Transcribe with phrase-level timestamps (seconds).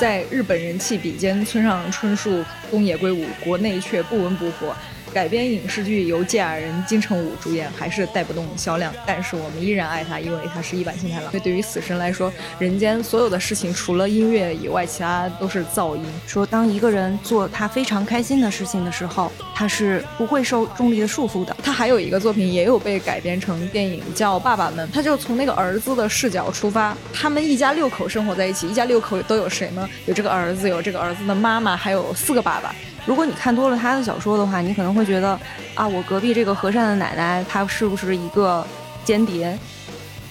[0.00, 4.74] 在日本人气比肩村上春树、宫野圭吾，国内却不温不火。
[5.14, 8.92] 改编影视剧由芥雅人金城武主演，还是带不动销量。
[9.06, 11.26] 但是我们依然爱他，因为他是一版新太郎。
[11.26, 16.02] 因为对于死神来说，人间所有的事情除了音乐以外，其他都是噪音。
[16.26, 21.56] 说当一个人做他非常开心的事情的时候，他是不会受重力的束缚的。
[21.62, 24.84] 他还有一个作品也有被改编成电影，叫《爸爸们》。
[24.92, 28.66] 他就从那个儿子的视角出发，他们一家六口生活在一起。
[28.68, 29.88] 一家六口都有谁呢？
[30.06, 32.74] 有这个儿子，有这个儿子的妈妈，还有四个爸爸。
[33.06, 35.38] 如果你看多了他的小说的话，你可能会觉得，
[35.74, 38.66] 啊，我隔壁这个和善的奶奶，她是不是一个
[39.04, 39.56] 间谍？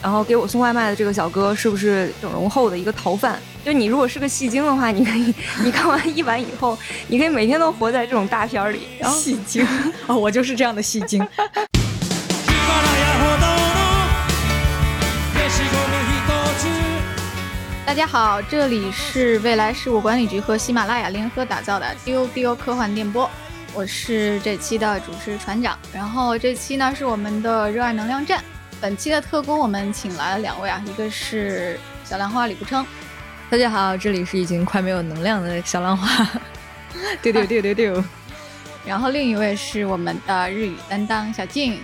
[0.02, 3.40] 然后给我送外卖的这个小哥，是不是整容后的一个逃犯？
[3.64, 6.78] 就你如果是个戏精的话，你可以， 你看完一晚以后，
[7.08, 8.88] 你可以每天都活在这种大片里。
[9.04, 9.66] 戏精
[10.08, 11.26] 啊，我就是这样的戏精。
[17.94, 23.30] 大家好，这里是未来事务管理局和喜马拉雅联合打造的丢丢科幻电波，
[23.72, 25.78] 我是这期的主持船长。
[25.94, 28.44] 然后这期呢是我们的热爱能量站，
[28.82, 32.84] 本期的特工我们请来了两位啊，一个是小兰花李不称，
[33.48, 36.28] 大家好，这里是已经快没有能量的小兰花，
[37.22, 38.04] 丢丢丢丢丢。
[38.88, 41.80] 然后另一位是我们的日语担当小静，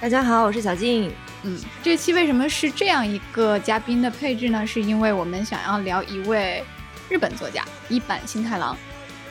[0.00, 1.12] 大家好，我是小静。
[1.44, 4.66] 嗯，这期为什么是这样一个嘉宾的配置呢？
[4.66, 6.64] 是因为我们想要聊一位
[7.08, 8.76] 日本作家一坂新太郎。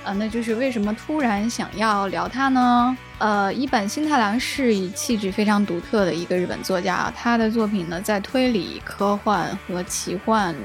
[0.06, 2.98] 呃，那就是为什么突然想要聊他呢？
[3.18, 10.56] 呃，一坂新太郎是以气质非常独特的一个日本作家，他的作品呢在推理、科幻和奇幻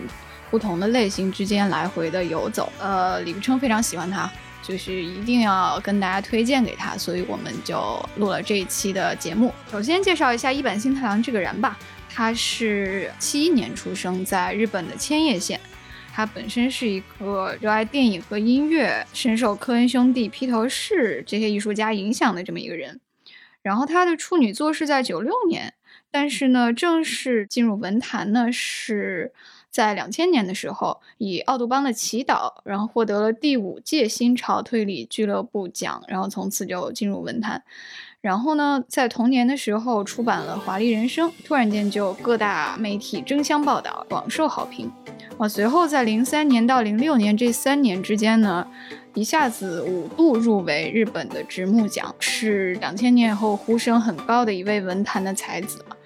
[0.48, 2.72] 不同的类型之间来回的游走。
[2.78, 4.30] 呃，李不称非常喜欢他。
[4.62, 9.52] 就是一定要跟大家推荐给他，所以我们就录了这一期的节目。
[9.70, 11.76] 首先介绍一下一坂新太郎这个人吧，
[12.08, 15.60] 他是七一年出生在日本的千叶县，
[16.12, 23.00] 他本身是一个热爱电影和音乐，深受科恩兄弟、披头士这些艺术家影响的这么一个人。
[23.62, 25.74] 然后他的处女作是在九六年，
[26.10, 29.32] 但是呢，正式进入文坛呢是。
[29.72, 37.64] 在两千年的时候，以《奥杜邦的祈祷》，然后获得了第五届新潮推理俱乐部奖，然后从此就进入文坛。
[38.20, 44.92] 然后呢，在同年的时候出版了《华丽人生》，突然间就各大媒体争相报道，广受好评。
[45.38, 48.64] 啊，随后在零三年到零六年这三年之间呢，
[49.14, 55.96] 一下子五度入围日本的直木奖，是两千年以后呼声很高的一位文坛的才子了。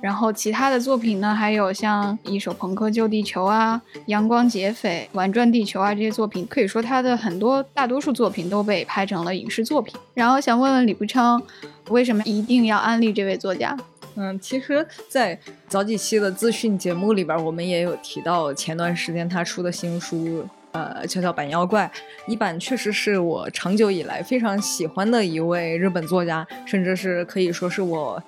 [0.00, 9.94] 然后其他的作品呢，还有像《一手朋克救地球》啊，《阳光劫匪》《玩转地球》啊这些作品，可以说他的很多大多数作品都被拍成了影视作品。
[10.12, 11.42] 然后想问问李不昌，
[11.88, 13.74] 为什么一定要安利这位作家？
[14.16, 21.90] 嗯，其实，在早几期的资讯节目里边，我们也有提到前段时间他出的新书，呃，《跷跷板妖怪》
[22.30, 28.22] 一版，确实是我长久以来非常喜欢的一位日本作家，甚至是可以说是我。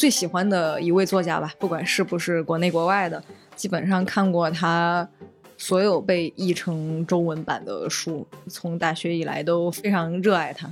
[0.00, 3.22] 最喜欢的一位作家吧，不管是不是国内国外的，
[3.54, 5.06] 基本上看过他
[5.58, 10.70] 所有被译成中文版的书，从大学以来都非常热爱他。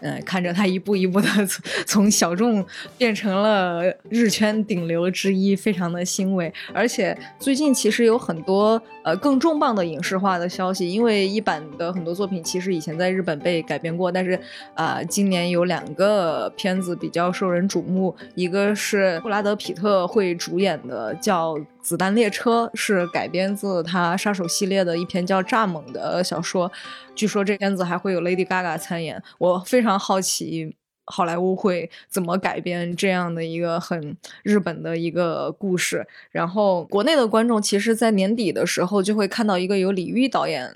[0.00, 1.28] 嗯，看着他一步一步的
[1.86, 2.64] 从小众
[2.98, 6.52] 变成了日圈顶流之一，非常的欣慰。
[6.72, 14.38] 而且最近其实有很多呃更重磅的影视化的消息，因为一版的很多作品其实以前在日本被改编过，但是
[14.74, 21.56] 啊，今年有两个片子比较受人瞩目，一个是布拉德皮特会主演的，叫。
[21.86, 26.72] 子弹列车是改编自他杀手系列的一篇叫《蚱蜢》的小说，
[27.14, 29.22] 据说这片子还会有 Lady Gaga 参演。
[29.38, 36.04] 我非常好奇好莱坞会怎么改编这样的一个很日本的一个故事。
[36.32, 40.74] 然后国内的观众其实，在年底的时候就会看到一个由李玉导演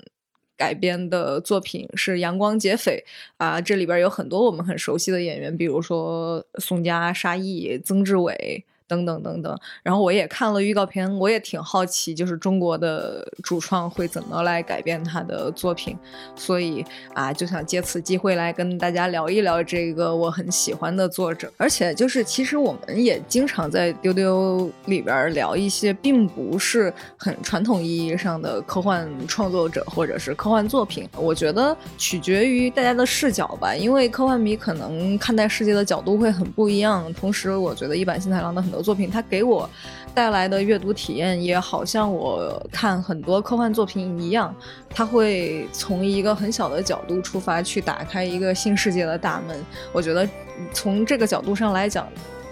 [0.55, 3.03] 改编的作品，是《阳光劫匪》
[3.35, 8.63] 啊，这里边有很多我们很熟悉的演员，比如说宋佳、沙溢、曾志伟。
[8.91, 15.97] 等等等等，然后我也看了预告片，我也挺好奇，就是中国的主创会怎么来改变他的作品，
[16.35, 21.49] 所以啊，就想借此机会来跟大家聊一聊这个我很喜欢的作者。
[21.55, 31.07] 而且就是，其实我们也经常在丢丢里边聊一些并不是很传统意义上的科幻创作者或者是科幻作品。
[31.15, 37.09] 我觉得取决于大家的视角吧，因为科幻迷可能看待世界的角度会很不一样。
[37.13, 38.80] 同时，我觉得一坂新太郎的很多。
[38.81, 39.69] 作品它给我
[40.13, 44.53] 带来的阅读体验，也好像我看很多科幻作品一样，
[44.89, 49.57] 它会从一个很小的角度出发，去打开一个新世界的大门。
[49.91, 50.27] 我觉得
[50.73, 52.07] 从这个角度上来讲。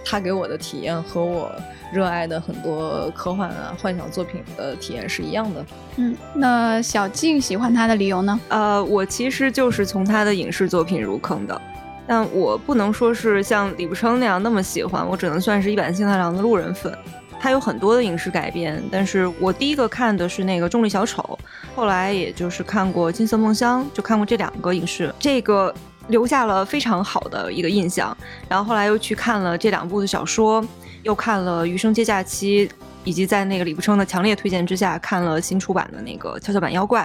[0.05, 1.51] 他给我的体验和我
[1.93, 5.65] 热爱的很多科幻啊、幻想作品的体验是一样的。
[5.97, 8.39] 嗯，那小静喜欢他的理由呢？
[8.47, 11.61] 呃，我其实就是从他的影视作品入坑的，
[12.09, 16.91] 但我不能说是像李不称那样那么喜欢，我只能算是一版新太郎的路人粉。
[17.39, 21.21] 他有很多的影视改编，但是我第一个看的是那个《重力小丑》，
[21.75, 25.71] 后来也就是看过《金色梦乡》，就看过这两个影视，这个
[26.07, 28.17] 留下了非常好的一个印象。
[28.47, 30.65] 然后后来又去看了这两部的小说，
[31.03, 32.67] 又看了《余生皆假期》，
[33.03, 37.03] 以及在那个李不称的强烈推荐之下，看了新出版的那个《跷跷板妖怪》。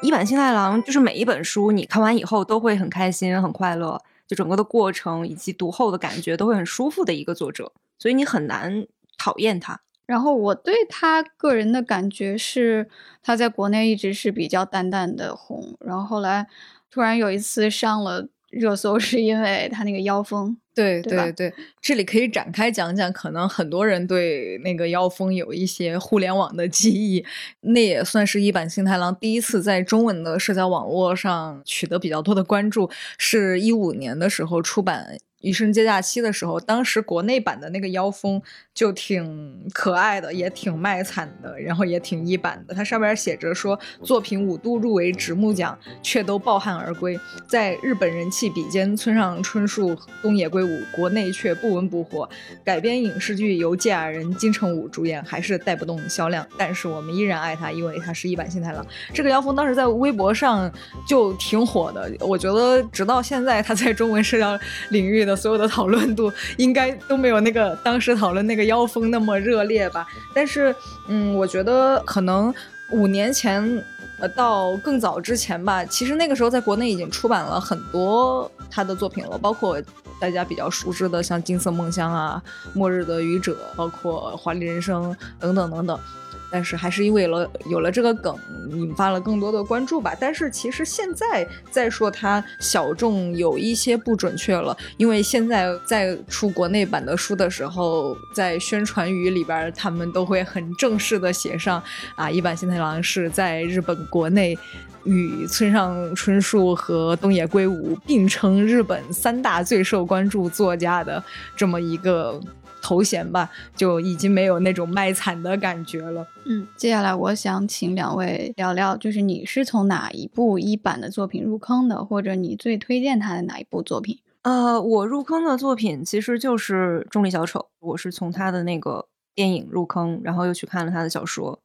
[0.00, 8.86] 一版新太郎就是每一本书你看完以后都会很开心、很快乐，就整个的过程以及读后的感觉都会很舒服的一个作者，所以你很难。
[9.20, 12.88] 讨厌他，然后我对他个人的感觉是，
[13.20, 16.46] 他在国内一直是比较淡淡的红，然后后来
[16.88, 20.56] 突然有一次上了热搜， 是因为他那个妖风。
[20.74, 27.24] 对对对，这里可以展开讲讲，可能很多人对那个妖风有一些互联网的记忆，
[27.62, 35.18] 那也算是一版新太郎第一次在中文的社交网络上取得比较多的关注，是一五年的时候出版。
[35.42, 38.42] 余生接假期的时候，当时国内版的那个妖风
[38.74, 42.74] 就挺可爱的，也挺卖惨的，然后也挺一版的。
[42.74, 52.28] 它上面写着说，作品五度入围直木奖，却都抱憾而归，在日本人气比肩村上春树、东野圭吾，国内却不温不火。
[52.64, 56.44] 改编影视剧由芥雅人金城武主演，还是带不动销量。
[56.56, 58.84] 但是我们依然爱他，因为他是一版新太郎。
[59.14, 60.68] 这个妖风当时在微博上
[61.06, 64.58] 就挺火的，我觉得直到现在，他在中文社交
[64.90, 65.27] 领域。
[65.28, 70.08] 的所有的讨论度应该都没有那个当时讨论那个妖风那么热烈吧？
[70.34, 70.74] 但是，
[71.06, 72.52] 嗯，我觉得可能
[72.90, 73.84] 五年前，
[74.18, 79.80] 呃，到更早之前吧，其实那个时候在国内已经出版了很多他的作品了，包括
[80.18, 82.42] 大家比较熟知的像《金色梦乡》啊，
[82.72, 86.00] 《末日的愚者》，包括《华丽人生》等等等等。
[86.50, 88.36] 但是还是因为了有了这个梗，
[88.70, 90.14] 引发了更多的关注吧。
[90.18, 101.82] 但是其实现在再说它小众有一些不准确了，因为现在在出国内版的书的时候，在宣传语里边，他们都会很正式的写上
[102.14, 104.58] 啊，一版新太郎是在日本国内
[105.04, 111.22] 与村上春树和东野圭吾并称日本三大最受关注作家的
[111.56, 112.40] 这么一个。
[112.80, 116.26] 头衔吧，就已经没有那种卖惨的感觉了。
[116.46, 124.18] 嗯，接下来我想请两位聊聊，就是你是从哪一部一版的作品入坑的，或者你最推荐他的哪一部作品？
[124.42, 131.60] 呃，我入坑的作品其实就是《重力小丑》，我是从他的那个电影入坑，然后又去看了他的小说。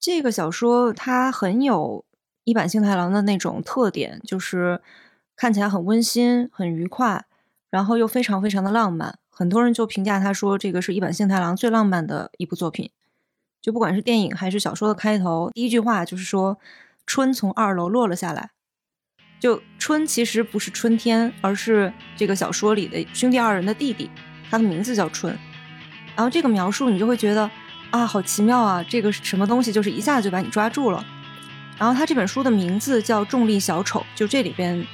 [0.00, 2.04] 这个小说它很有
[2.44, 4.80] 一版幸太郎的那种特点，就是
[5.36, 7.24] 看起来很温馨、很愉快，
[7.70, 9.18] 然后又非常非常的浪漫。
[9.42, 12.90] 很多人就评价他说，这个是一本幸太郎最浪漫的一部作品。
[13.60, 16.60] 就不管是电影还是小说的开头，第一句话就是说
[17.08, 18.50] 春从二楼落了下来。
[19.40, 24.08] 就春其实不是春天，而是这个小说里的兄弟二人的弟弟，
[24.48, 25.36] 他的名字叫春。
[26.14, 27.50] 然后这个描述你就会觉得
[27.90, 31.04] 啊，好奇妙啊，这个什么东西就是一下子就把你抓住了。
[31.76, 34.86] 然后他这本书的名字叫《重力小丑》，就这里边。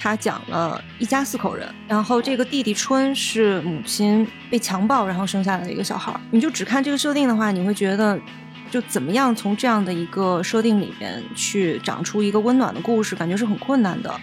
[0.00, 6.14] 他讲了一家四口人，然后这个弟弟春是母亲被强暴，然后生下来的一个小孩。
[6.30, 8.18] 你就只看这个设定的话，你会觉得，
[8.70, 14.14] 就怎么样从这样的一个设定里边去长出一个温暖的故事，感觉是很困难的。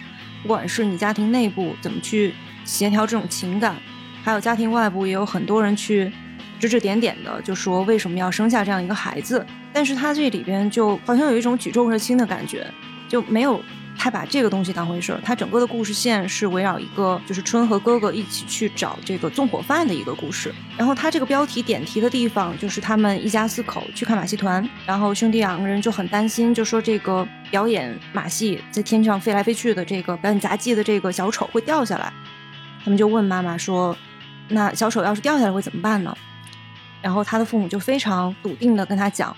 [0.42, 2.32] 不管是你家庭内部怎么去
[2.64, 3.76] 协调这种情感，
[4.24, 6.10] 还有家庭外部也有很多人去
[6.58, 9.44] 指指点点的，就说为什么要生下这样一个孩子。
[9.74, 12.66] 但是他这里边就好像有一种举重若轻的感觉，
[13.08, 13.60] 就没有。
[13.98, 20.54] 他把这个东西当回事儿，他整个的故事线是围绕一个就是春和哥哥一起去找这个纵火犯的一个故事。
[20.76, 32.12] 然后他这个标题点题的地方就是他们一家四口去看马戏团，然后兄弟两个人就很担心，就说这个表演马戏在天上飞来飞去的这个表演杂技的这个小丑会掉下来。
[32.84, 33.96] 他们就问妈妈说
[34.48, 36.16] ：“那小丑要是掉下来会怎么办呢？”
[37.02, 39.36] 然后他的父母就非常笃定的跟他讲。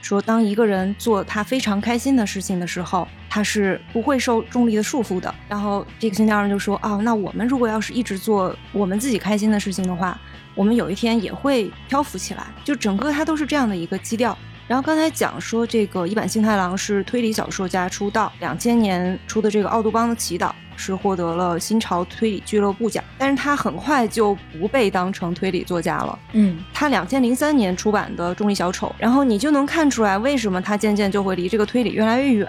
[0.00, 3.06] 说，当一个人做他非常开心的事情的时候，
[3.38, 5.32] 他是不会受重力的束缚的。
[5.48, 10.20] 然后这个新疆人就说：“哦，那我们如果要是一直做我们自己开心的事情的话，
[10.56, 14.36] 我们有一天也会漂浮起来。”就整个它都是这样的一个基调。
[14.68, 26.18] 然后刚才讲说这个一坂幸太郎是推理小说家出道，两千年出的这个《奥杜邦的祈祷》是获得了新潮推理俱乐部奖，但是他很快就不被当成推理作家了。
[26.34, 32.46] 嗯，他两千零三年出版的《重力小丑》，然后你就能看出来为什么他渐渐就会离这个推理越来越远。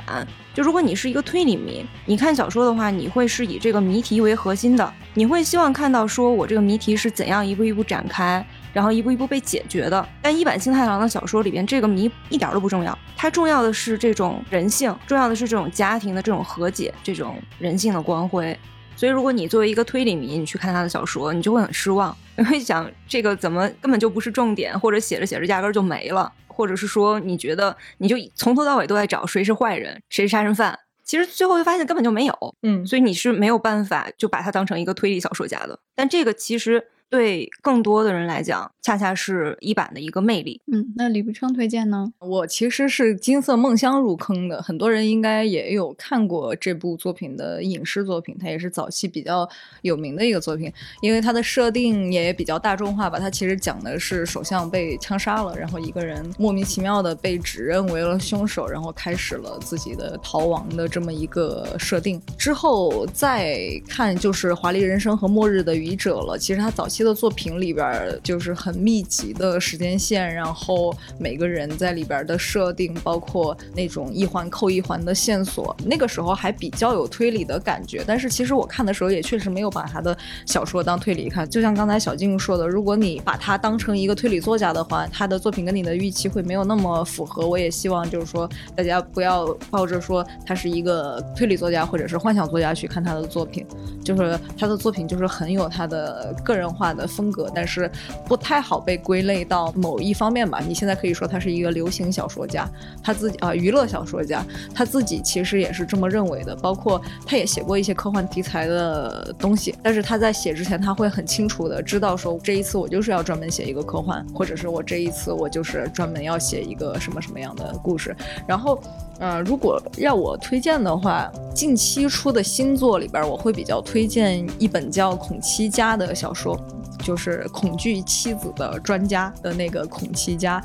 [0.54, 8.46] 就如果你是一个推理迷，你看小说的话，你会是以这个谜题为核心的，你会希望看到说我这个谜题是怎样一步一步展开。
[8.74, 18.58] 然后一步一步被解决的，但一坂幸太郎的小说里边，这个谜一点都不重要，它重要的是这种人性，重要的是这种家庭的这种和解，这种人性的光辉。
[18.96, 35.80] 所以，如果你作为一个推理迷，你去看他的小说，你就会很失望， 你会想这个怎么根本就不是重点，或者写着写着压根就没了，或者是说你觉得你就从头到尾都在找谁是坏人，谁是杀人犯，其实最后就发现根本就没有，嗯，所以你是没有办法就把它当成一个推理小说家的。
[35.96, 36.86] 但这个其实。
[37.10, 40.62] 对更多的人来讲，恰恰是一版的一个魅力。
[40.72, 42.14] 嗯，那李不称推荐呢？
[42.20, 49.50] 我其实是金色梦乡入坑的，很多人应该也有看过这部作品的影视作品，它也是早期比较
[49.82, 53.18] 有名的一个作品，因为它的设定也比较大众化吧。
[53.18, 62.22] 它其实讲的是首相被枪杀了，然后一个人莫名其妙的被指认为了凶手，然后开始了自己的逃亡的这么一个设定。
[62.38, 66.99] 之后再看就是《华丽人生》和《末日的愚者》了，其实它早期。
[67.04, 78.04] 的作品里边就是很密集的时间线，然后每个人在里边的设定，包括那种一环扣一环的线索，那个时候还比较有推理的感觉。
[78.06, 87.48] 但是其实我看的时候也确实没有把他的小说当推理看，就像刚才小静说的，如果你把他当成一个推理作家的话，他的作品跟你的预期会没有那么符合。
[87.48, 93.66] 我也希望就是说大家不要抱着说他是一个推理作家或者是幻想作家去看他的作品，
[94.04, 96.89] 就是他的作品就是很有他的个人化。
[96.94, 97.90] 的风格，但是
[98.26, 100.60] 不太好被归类到某一方面吧。
[100.66, 102.68] 你现在可以说他是一个流行小说家，
[103.04, 106.56] 他自己啊，娱乐小说家，他自己其实也是这么认为的。
[106.56, 118.16] 包括他也写过一些科幻题材的东西，但是他在写之前，他会很清楚的知道说，这一次我就是要专门写一个科幻，或者是我这一次我就是专门要写一个什么什么样的故事。
[118.46, 118.82] 然后，
[119.20, 126.60] 呃，如果要我推荐的话，近期出的新作里边，我会比较推荐一本叫《孔七家》的小说。
[127.02, 130.62] 就是恐惧妻子的专家的那个孔七家，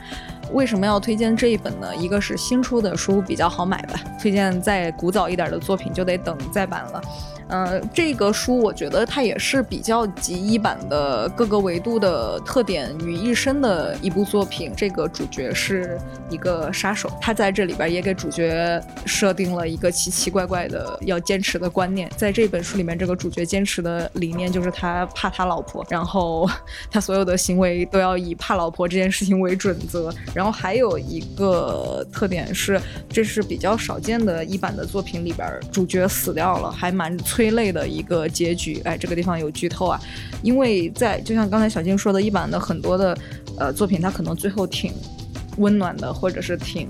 [0.52, 1.94] 为什么要推荐这一本呢？
[1.96, 7.02] 一个是新出的书比较好买吧，推荐再古早一点的作品就得等再版了。
[7.46, 14.72] 呃，这个书我觉得它也是比较集一版的各个维度的特点于一身的一部作品。
[14.74, 15.98] 这个主角是
[16.30, 22.10] 一个杀手，他在这里边也给主角设定了一个奇奇怪怪的要坚持的观念。
[22.16, 26.48] 在这本书里面，这个主角坚持的理念就是他怕他老婆，然后
[26.90, 30.10] 他所有的行为都要以怕老婆这件事情为准则。
[30.34, 37.14] 然后还有一个特点是，这是比较少见的一版的作品里边，主角死掉了，还蛮。
[37.18, 39.98] 催泪的一个结局，哎，这个地方有剧透啊，
[40.42, 43.16] 因为在就像刚才小静说的，一版的很多的
[43.58, 44.92] 呃作品，它可能最后挺
[45.56, 46.88] 温暖的，或者是挺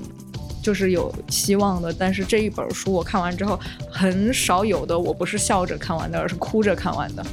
[0.62, 3.58] 就是有希望的，但是这一本书我看完之后，
[3.90, 7.24] 很少有的我不是笑着看完的，而是哭着看完的，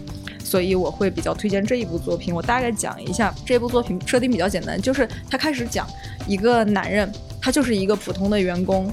[0.51, 2.35] 所以我会比较推荐这一部作品。
[2.35, 5.87] 我大概讲一下这部作品设定比较简单，就是他开始讲
[6.27, 7.09] 一个男人，
[7.41, 8.91] 他就是一个普通的员工，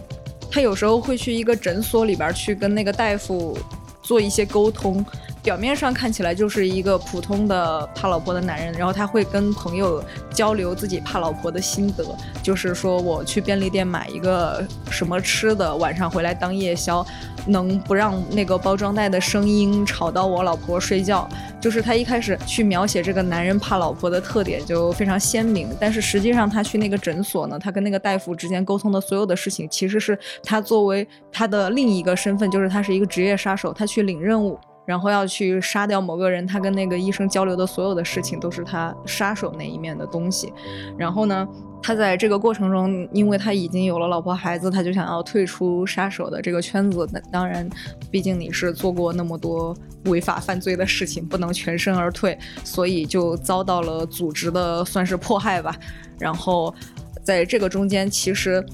[0.50, 3.58] 他有时候会去一个诊所里边去跟那个大夫。
[4.00, 5.04] 做一些沟通，
[5.42, 12.04] 表面上看起来就是一个普通的怕老婆的男人，然后他会跟朋友交流自己怕老婆的心得，
[12.42, 17.06] 就是说我去便利店买一个什么吃的，晚上回来当夜宵，
[17.46, 21.28] 能不让那个包装袋的声音吵到我老婆睡觉。
[21.60, 34.58] 就是他一开始去描写这个男人怕老婆的特点就非常鲜明，但是实际上他去那个诊所呢，他跟那个大夫之间沟通的所有的事情，其实是他作为他的另一个身份，就是他是一个职业杀手，他去领任务。
[34.88, 40.50] 然后要去杀掉某个人，他跟那个医生交流的所有的事情都是他杀手那一面的东西。
[40.96, 41.46] 然后呢，
[41.82, 47.06] 他在这个过程中，因为他已经有了老婆孩子，他就想要退出杀手的这个圈子。
[47.12, 47.68] 那当然，
[48.10, 49.76] 毕竟你是做过那么多
[50.06, 55.76] 违法犯罪的事情，不能全身而退，所以就遭到了组织的算是迫害吧。
[56.18, 56.74] 然后
[57.22, 58.64] 在这个中间，其实。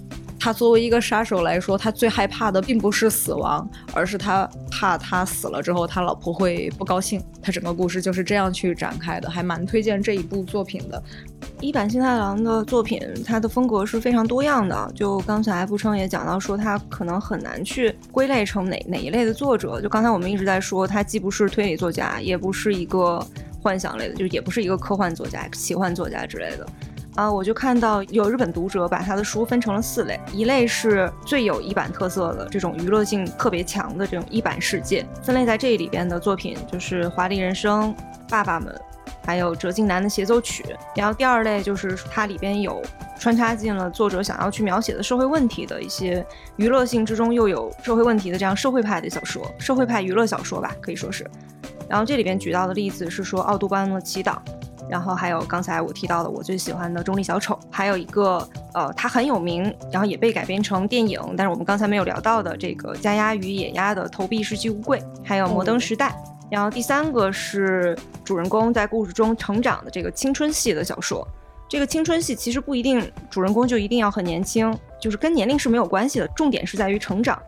[0.45, 7.19] 他作为一个杀手来说，他最害怕的并不是死亡，而是他怕他死了之后，他老婆会不高兴。
[7.41, 11.03] 他整个故事就是这样去展开的，还蛮推荐这一部作品的。
[11.63, 14.93] 一坂幸太郎的作品，他的风格是非常多样的。
[14.95, 19.81] 就刚才不称也讲到说，他可能很难去归类成哪哪一类的作者。
[19.81, 23.27] 就刚才我们一直在说，他既不是推理作家，也不是一个
[23.63, 26.67] 幻想类的，就也不是一个科幻作家、奇幻作家之类的。
[27.15, 37.95] 啊，我就看到有日本读者把他的书分成了四类，一类是最有一版特色的这种娱乐性特别强的这种一版世界，分类在这里边的作品就是《华丽人生》
[38.29, 38.73] 《爸爸们》。
[39.27, 40.63] 还有折镜男的协奏曲，
[40.95, 42.83] 然后第二类就是它里边有
[43.19, 46.23] 穿插进了作者想要去描写的社会问题的一些
[46.57, 51.27] 娱乐性之中又有社会问题的这样社会派的小说，社会派娱乐小说吧，可以说是。
[51.89, 54.37] 然后这里边举到的例子是说奥杜班的祈祷，
[54.89, 66.15] 然后还有刚才我提到的我最喜欢的中立小丑，还有一个呃它很有名，然后也被改编成电影，但是我们刚才没有聊到的这个加鸭与野鸭的投币式寄物柜，还有摩登时代。
[66.51, 71.27] 然后第三个是主人公在故事中成长的这个青春系的小说。
[71.67, 77.43] 这个青春系其实不一定主人公就一定要很年轻，就是跟年龄是没有关系的，重点是在于成长。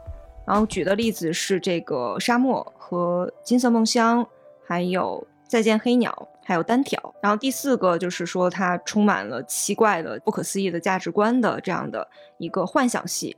[0.45, 4.27] 然后举的例子是这个沙漠和金色梦乡，
[4.67, 7.15] 还有再见黑鸟，还有单挑。
[7.21, 13.37] 然后第四个就是说它充满了奇怪的、不可思议的价值观的这样的一个幻想系。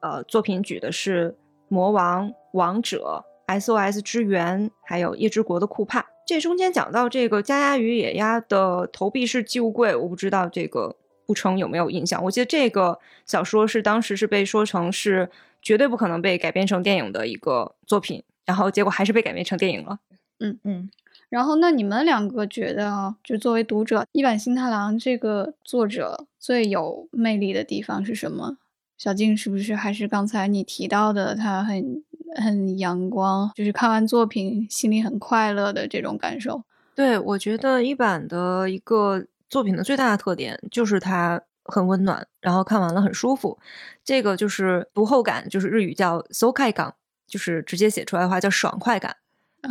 [0.00, 1.36] 呃，作品举的是
[1.68, 3.24] 魔王、王者。
[3.46, 10.94] SOS 之源，还有夜之国的库帕，这中间讲到这个加鸭与野鸭的投币式寄物柜，我不知道这个
[11.26, 12.22] 不成有没有印象？
[12.22, 15.28] 我记得这个小说是当时是被说成是
[15.60, 19.98] 绝对不可能被改编成电影的一个作品，然后结果还是被改编成电影了。
[20.38, 20.88] 嗯嗯。
[21.30, 28.58] 然后那你们两个觉得，就作为读者，一坂新太郎这个作者最有魅力的地方是什么？
[28.98, 32.04] 小静是不是还是刚才你提到的，他很？
[32.36, 36.62] 很阳光，就是看完作品心里很快乐的这种感受。
[36.94, 43.58] 对，我觉得一版的一个作品的最大的特点就是它很温暖，然后看完了很舒服。
[44.04, 46.94] 这个就是读后感，就是日语叫 “so kai 感”，
[47.26, 49.16] 就是直接写出来的话叫爽快感。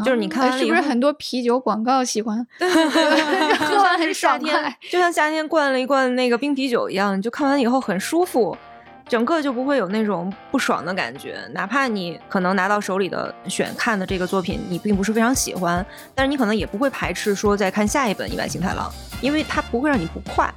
[0.06, 2.46] 就是你看是不是很多啤酒广告喜欢？
[2.60, 2.70] 对，
[3.56, 8.58] 喝完很爽快，就像夏天灌了一罐那个冰啤酒一样，你就看完以后很舒服。
[9.08, 18.88] 整个就不会有那种不爽的感觉，哪怕你可能拿到手里的选看的这个作品，你并不是非常喜欢，但是你可能也不会排斥说再看下一本《意外星太郎》，
[19.20, 20.48] 因为它不会让你不快，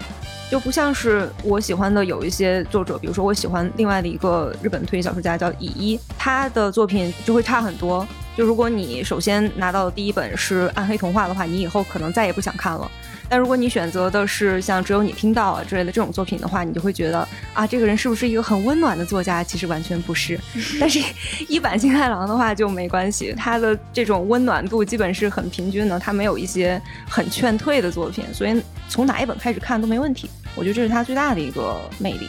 [0.50, 8.06] 就不像是我喜欢的有一些作者，比如说我喜欢另外的一个日本推理小说家叫乙一，他的作品就会差很多。
[8.36, 12.90] 就如果你首先拿到的第一本是《暗黑童话》的话，你以后可能再也不想看了。
[13.28, 19.42] 但如果你选择的是像只有你听到啊之类的这种作品的话，你就会觉得啊，这个人是不是一个很温暖的作家？
[19.42, 20.38] 其实完全不是。
[20.78, 21.00] 但是
[21.48, 30.28] 一版新太郎的话就没关系，他的这种温暖度基本是很平均的，他没有一些很劝退的作品，所以从哪一本开始看都没问题。
[30.54, 32.28] 我觉得这是他最大的一个魅力。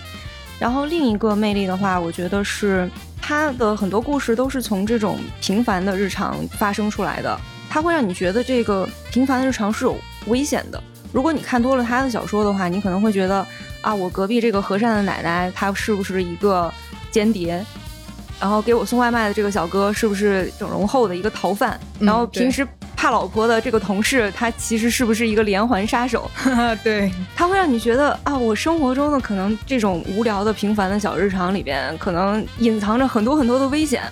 [0.58, 2.89] 然后另一个魅力的话，我觉得是
[3.25, 10.83] 他的很多故事都是从这种平凡的日常发生出来的，他会让你觉得这个平凡的日常是有危险的。
[11.13, 13.47] 如果你看多了他的小说的话，你可能会觉得
[13.81, 16.71] 啊，我隔壁这个和善的奶奶，她是不是一个
[17.12, 17.63] 间谍？
[18.41, 21.79] 然后给我送外卖的这个小哥，是不是整容后的一个逃犯？
[22.01, 22.67] 然后平时
[23.04, 26.32] 怕老婆的这个同事，他其实是不是一个连环杀手？
[26.82, 34.04] 对，他会让你觉得啊，我生活中的可能这种无聊的平凡的小日常里边，可能隐藏着很多很多的危险。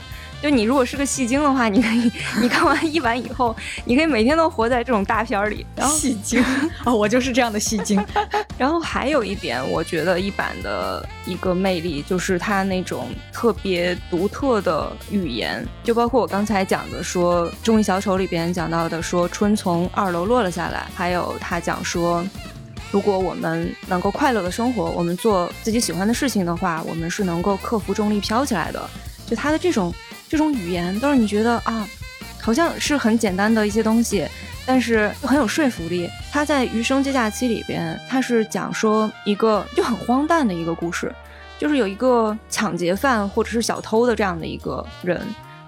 [0.42, 5.66] 就你如果是个戏精的话，你可以， 你看完一版以后，你可以每天都活在这种大片儿里。
[5.76, 6.44] 然后戏精
[6.84, 8.04] 啊， 我就是这样的戏精。
[8.58, 22.26] 然后还有一点，我觉得一版的一个魅力就是它那种特别独特的语言，就包括我刚才讲的说《中医小丑》里边讲到的说春从二楼落了下来，还有他讲说，
[22.92, 28.90] 如果我们能够快乐的生活，我们做自己喜欢的事情的话，我们是能够克服重力飘起来的。
[29.28, 29.94] 就他的这种。
[30.32, 31.86] 这种语言都是你觉得啊，
[32.40, 34.26] 好像是很简单的一些东西，
[34.66, 36.10] 但是又很有说服力。
[36.32, 41.14] 他在《余生接假期》里边，他是讲说一个就很荒诞的一个故事，
[41.60, 45.22] 就是有一个抢劫犯或者是小偷的这样的一个人，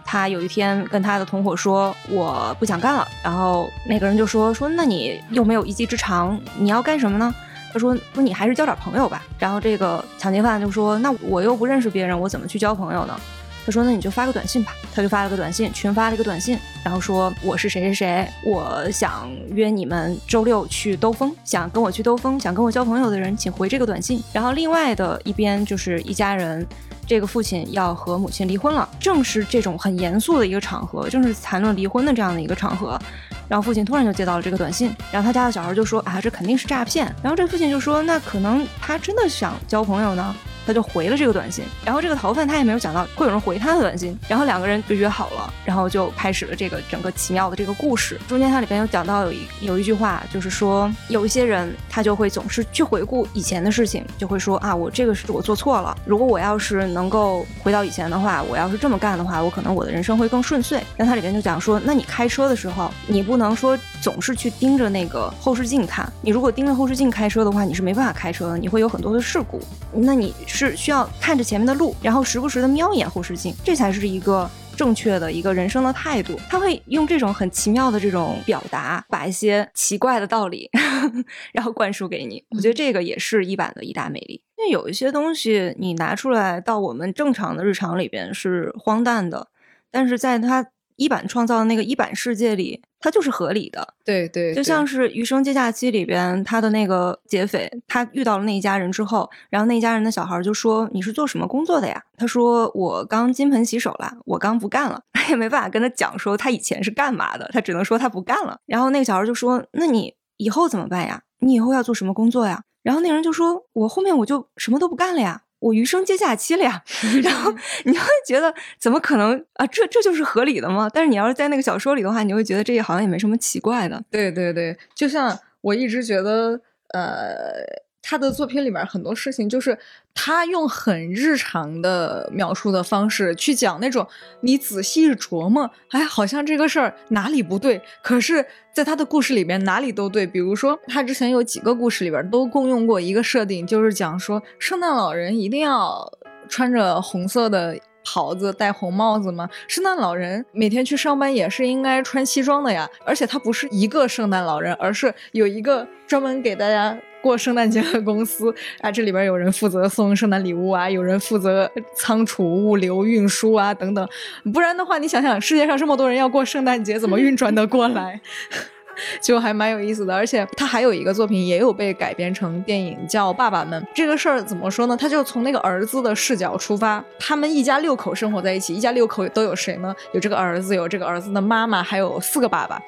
[0.05, 7.35] 他有一天跟他的同伙说我不想干了，然后那个人就说说那你又没有一技之长，你要干什么呢？
[7.73, 9.23] 他说说你还是交点朋友吧。
[9.37, 13.19] 然后这个抢劫犯就说那我又不认识别人，我怎么去交朋友呢？
[13.65, 26.67] 他说：“那你就发个短信吧。”他就发了个短信，群发了一个短信，然后说：“我是谁谁谁，我想约你们周六去兜风，想跟我去兜风，想跟我交朋友的人，请回这个短信。”然后另外的一边就是一家人，
[27.07, 32.99] 这个父亲要和母亲离婚了，正是这种很严肃的一个场合，正是谈论离婚的这样的一个场合，
[33.47, 41.63] 然后父亲突然就接到了这个短信，然后他家的小孩就说：“啊，这肯定是诈骗。”然后这父亲就说：“那可能他真的想交朋友呢。”他就回了这个短信。
[41.85, 48.19] 然后这个逃犯他也没有想到会有人回他的短信，然后两个人就约好了，然后就开始了这个整个奇妙的这个故事。
[48.27, 55.97] 中间它里边有讲到有一有一句话，就是说有一些人他就会总是去回顾以前的事情，就会说啊，我这个是我做错了。
[56.05, 60.83] 如果我要是能够回到以前的话，我要是这么干的话，我可能我的人生会更顺遂。
[60.97, 69.61] 但它里边就讲说，那你开车的时候，你不能说总是去盯着那个后视镜看，你如果盯着后视镜开车的话，你是没办法开车的，你会有很多的事故。
[69.93, 76.37] 那你是需要看着前面的路，然后时不时的瞄一眼后视镜，这才是一个正确的一个人生的态度。
[76.49, 80.69] 他会用这种很奇妙的这种表达，把一些奇怪的道理，
[81.53, 82.43] 然后灌输给你。
[82.49, 84.41] 我觉得这个也是一版的一大魅力。
[84.57, 89.47] 因为有一些东西 你拿出来到我们正常的日常里边是荒诞的，
[89.89, 90.67] 但是在他
[91.03, 93.93] 一版创造的那个一版世界里，它就是合理的。
[94.05, 105.01] 对对，就像是《余生接假期》里边，他的那个劫匪，他遇到了那一家人之后，然后那一家人的小孩就说：“你是做什么工作的呀？”他说：“我刚金盆洗手了，我刚不干了。
[105.13, 108.57] ”他也没办法跟他讲说他以前是干嘛的，他只能说他不干了。
[108.65, 111.21] 然后那个小孩就说：“那你以后怎么办呀？
[111.39, 116.83] 你以后要做什么工作呀？”然后那人就说：“我后面我就什么都不干了呀。”我余生接假期了呀，
[117.23, 117.53] 然后
[117.85, 119.65] 你会觉得怎么可能啊？
[119.67, 120.89] 这这就是合理的吗？
[120.93, 124.03] 但是你要是在那个小说里的话，你会觉得这也好像也没什么奇怪的。
[124.11, 126.59] 对对对，就像我一直觉得，
[126.93, 127.82] 呃。
[128.05, 129.75] 他的作品里面很多事情，就是
[130.13, 134.05] 他用很日常的描述的方式去讲那种
[134.41, 140.27] 你仔细琢磨，哎，好像这个事儿哪里不对，可是在他的故事里面哪里都对。
[140.27, 146.05] 比如说，他之前有几个故事里边都共用过一个设定，就是讲说圣诞老人一定要
[146.49, 149.49] 穿着红色的袍子、戴红帽子吗？
[149.69, 152.89] 圣诞老人每天去上班也是应该穿西装的呀。
[153.05, 156.97] 而且他不是一个圣诞老人，而是有一个专门给大家。
[157.23, 164.07] 过圣诞节的公司啊，这里边有人负责送圣诞礼物啊，有人负责仓储物流运输啊，等等。
[164.53, 168.19] 不然的话，你想想，世界上这么多人要过圣诞节，怎么运转得过来？
[169.19, 170.13] 就还蛮有意思的。
[170.13, 173.81] 而且他还有一个作品，也有被改编成电影，叫《爸爸们》。
[173.95, 174.95] 这个事儿怎么说呢？
[174.95, 179.95] 他就从那个儿子的视角出发，他们一家六口生活在一起，一家六口都有谁呢？
[180.11, 182.79] 有这个儿子，有这个儿子的妈妈，还有四个爸爸。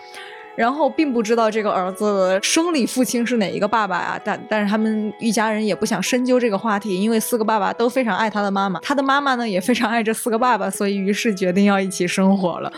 [0.55, 4.19] 然后并不知道这个儿子生理父亲是哪一个爸爸呀？
[4.23, 12.71] 但但是他们一家人也不想深究这个话题，因为四个爸爸都非常爱他的妈妈，他的妈妈呢也非常爱这四个爸爸，所以于是决定要一起生活了。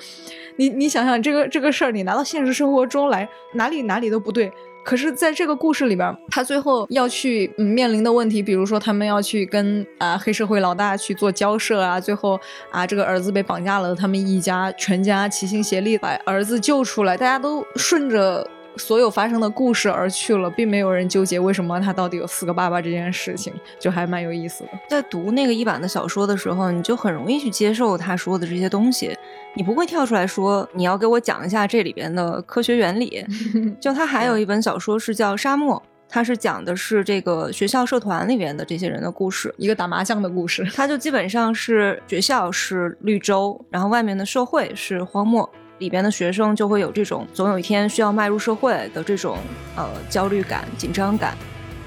[0.56, 4.52] 你你想想这个这个事儿，你拿到现实生活中来，哪里哪里都不对。
[4.88, 12.40] 可是，在这个故事里边，他最后要去面临的问题，比如说他们要去跟啊黑社会老大去做交涉啊，最后
[12.72, 18.50] 啊这个儿子被绑架了，他们一家全家齐心协力把儿子救出来，大家都顺着。
[18.80, 24.70] 所有发生的故事而去了，并没有人纠结为什么他到底有四个爸爸这件事情，就还蛮有意思的。
[24.88, 29.18] 在读那个一版的小说的时候，你就很容易去接受他说的这些东西，
[29.58, 33.26] 你不会跳出来说你要给我讲一下这里边的科学原理。
[33.82, 40.64] 就他还有一本小说是叫《沙漠》，他是讲的是这个学校社团里边的这些人的故事，一个打麻将的故事。
[40.76, 45.50] 他就基本上是学校是绿洲，然后外面的社会是荒漠。
[45.80, 49.38] 里边的学生就会有这种总有一天需要迈入社会的这种
[49.76, 51.36] 呃焦虑感、紧张感，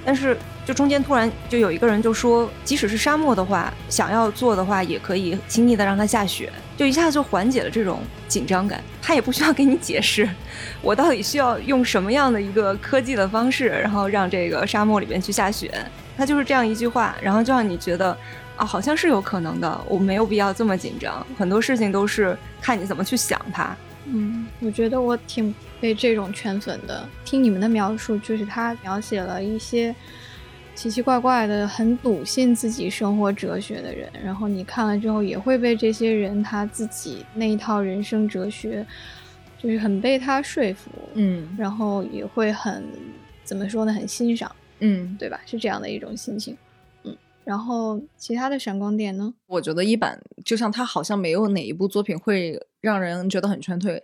[0.05, 8.83] 但是就中间突然就有一个人就说，即使是沙漠的话，想要做的话也可以轻易的让它下雪，就一下子就缓解了这种紧张感。
[9.03, 10.27] 他也不需要给你解释，
[10.81, 15.71] 我到底需要用什么样的一个科技的方式，然后让这个沙漠里面去下雪。
[16.16, 18.16] 他就是这样一句话，然后就让你觉得
[18.57, 21.27] 啊，好像是有可能的，我没有必要这么紧张。
[21.37, 23.77] 很多事情都是看你怎么去想它。
[24.07, 27.07] 嗯，我觉得我挺被这种圈粉的。
[27.27, 29.95] 听你们的描述，就是他描写了一些
[30.81, 38.87] 奇奇怪怪的、很笃信自己生活哲学的人，然后你看了之后也会被这些人他自己那一套人生哲学，
[39.59, 40.90] 就是很被他说服。
[41.12, 42.83] 嗯，然后也会很
[43.45, 43.93] 怎么说呢？
[43.93, 44.51] 很欣赏。
[44.79, 45.38] 嗯，对吧？
[45.45, 46.57] 是这样的一种心情。
[47.05, 47.14] 嗯，
[47.45, 49.35] 然后其他的闪光点呢？
[49.49, 54.03] 我觉得一版就像他好像没有哪一部作品会让人觉得很劝退。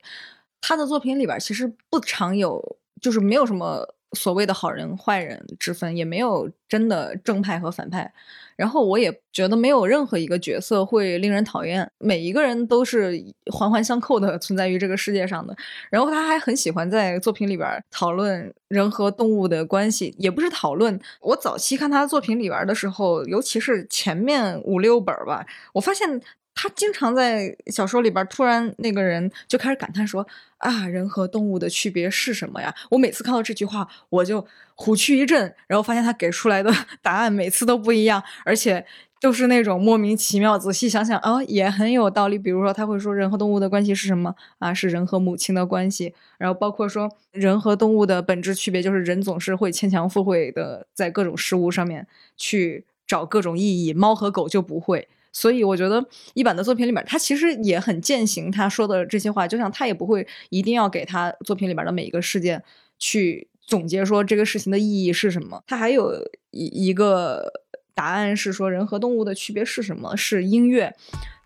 [0.61, 8.13] 他的作品里边其实不常有，就是没有什么所谓的好人坏人之分，也没有真的正派和反派。
[8.57, 15.55] 然后我也觉得没有任何一个角色会令人讨厌，每一个人都是环环相扣的 存在于这个世界上的。
[15.91, 20.99] 然后他还很喜欢在作品里边讨论人和动物的关系，也不是讨论。
[21.21, 26.21] 我早期看他的作品里边的时候，尤其是前面五六本吧，我发现。
[26.57, 32.75] 他经常在小说里边突然那个人就开始感叹说啊，人和动物的区别是什么呀？
[32.91, 38.85] 我每次看到这句话，我就虎躯一震，然后发现他给出来的 答案每次都不一样，而且
[39.21, 40.59] 都是那种莫名其妙。
[40.59, 42.39] 仔细想想啊，也很有道理。
[42.39, 44.73] 比如说他会说人和动物的关系是什么啊？
[44.73, 46.15] 是人和母亲的关系。
[46.39, 52.07] 然后包括说人和动物的本质区别就是人总是会牵强附会的在各种事物上面
[52.39, 55.07] 去找各种意义，猫和狗就不会。
[55.39, 62.65] 所以我觉得一版的作品里面，他其实也很践行他说的这些话，就像他也不会一定要给他作品里面的每一个事件
[62.99, 65.63] 去总结说这个事情的意义是什么。
[65.67, 67.53] 他还有一一个
[67.95, 70.17] 答案是说人和动物的区别是什么？
[70.17, 70.95] 是音乐。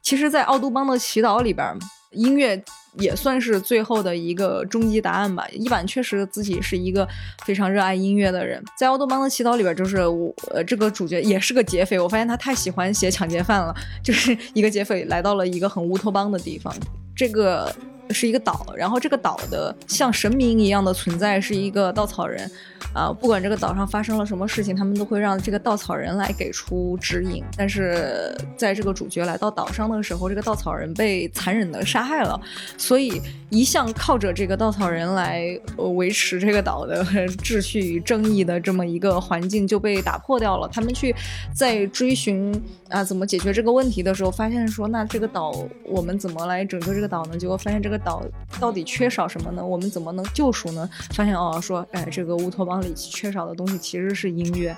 [0.00, 1.76] 其实，在奥杜邦的祈祷里边。
[2.12, 2.61] 音乐
[2.99, 5.46] 也算是最后的一个终极答案吧。
[5.53, 7.07] 一版确实自己是一个
[7.44, 11.99] 非常热爱音乐的人，在《奥多邦的祈祷》里边，就是我呃这个主角也是个劫匪。
[11.99, 16.75] 我发现他太喜欢写抢劫犯了，就是一个劫匪来到了一个很乌托邦的地方，
[17.14, 17.73] 这个
[18.12, 22.51] 是一个岛，然后这个岛的像神明一样的存在是一个稻草人。
[22.94, 27.44] 啊，不管这个岛上发生了什么事情，他们都会让这个稻草人来给出指引。
[27.57, 32.40] 但是在这个主角来到岛上的时候，这个稻草人被残忍的杀害了，
[32.77, 37.05] 所以一向靠着这个稻草人来维持这个岛的
[37.44, 40.66] 秩序与正义的这么一个环境就被打破掉了。
[40.73, 41.14] 他们去
[41.55, 42.51] 在追寻
[42.88, 47.37] 啊怎么解决这个问题的时候，发现说那这个岛我们怎么来拯救这个岛呢？
[47.37, 48.25] 结果发现这个岛
[48.59, 49.65] 到底缺少什么呢？
[49.65, 50.91] 我们怎么能救赎呢？
[51.15, 52.81] 发现哦说哎这个乌托邦。
[52.81, 54.75] 里缺少的东西其实是音乐，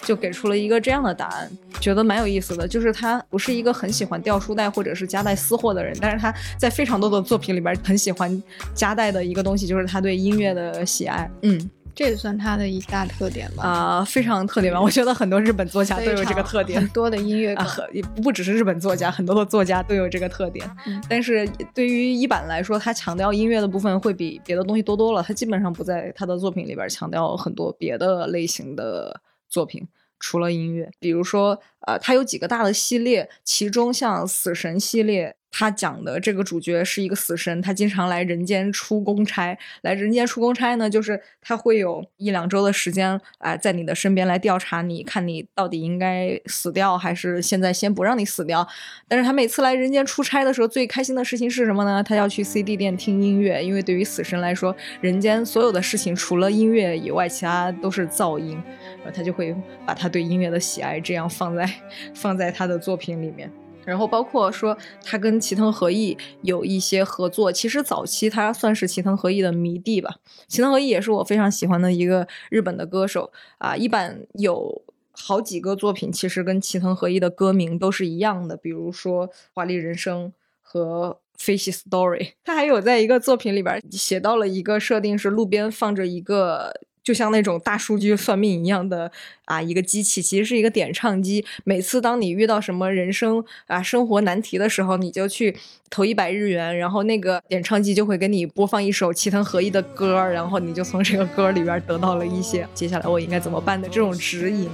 [0.00, 2.66] 就给出了一个这样的答案，觉得蛮有意思的。
[2.66, 8.42] 就是他不是一个很喜欢掉书袋或者是夹带私货的人，但是他在非常多的作品里边很喜欢
[8.74, 11.30] 夹带的一个东西，就是他对音乐的喜爱。
[11.42, 11.70] 嗯。
[11.94, 13.62] 这也算他的一大特点吧？
[13.62, 14.80] 啊，非常特点吧？
[14.80, 20.68] 我觉得很多日本作家都有这个特点，很多的音乐和也不只是日本作家，很多的作家都有这个特点。
[21.08, 25.22] 但是对于一版来说，他强调音乐的部分会比别的东西多多了。
[25.22, 29.86] 他基本上不在他的作品里边强调很多别的类型的作品，
[30.18, 30.90] 除了音乐。
[30.98, 35.36] 比如说，呃，他有几个大的系列，其中像死神系列。
[35.56, 39.56] 他讲的这个主角是一个死神，他经常来人间出公差。
[39.82, 48.66] 来人间出公差呢，就是他会有一两周的时间，啊，在你的身边来调查你，看你到底应该死掉，还是现在先不让你死掉。
[49.06, 52.02] 但是他每次来人间出差的时候，最开心的事情是什么呢？
[52.02, 58.60] 他要去 CD 店听音乐，因为对于死神来说，人间所有的事情除了音乐以外，其他都是噪音。
[58.96, 59.54] 然后他就会
[59.86, 61.70] 把他对音乐的喜爱这样放在
[62.12, 63.48] 放在他的作品里面。
[63.84, 70.16] 然后包括说他跟齐藤和义有一些合作，其实早期他算是齐藤和义的迷弟吧。
[70.48, 73.76] 齐藤和义也是我非常喜欢的一个日本的歌手啊。
[73.76, 80.28] 一版有好几个作品，其实跟齐藤和义的歌名都是一样的，比如说《华丽人生》
[80.62, 82.18] 和《Fish Story》。
[82.44, 86.74] 他还有在一个作品里边写到了一个设定，是路边放着一个。
[87.04, 89.12] 就像那种大数据算命一样的
[89.44, 91.44] 啊，一个机器其实是一个点唱机。
[91.62, 95.54] 每次当你遇到什么人生啊生活难题的时候，你就去
[95.90, 104.70] 投一百日元，然后那个点唱机就会给你播放一首齐藤和义的歌，然后你就从这个歌里边得到了一些接下来我应该怎么办的这种指引。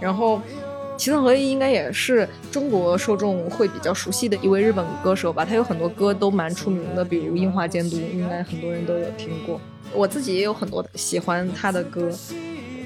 [0.00, 0.40] 然后
[0.96, 9.60] 齐藤和义应该也是中国受众会比较熟悉的一位日本歌手吧，他有很多歌都蛮出名的，比如《樱花监督》，应该很多人都有听过。
[9.92, 12.10] 我自己也有很多喜欢他的歌，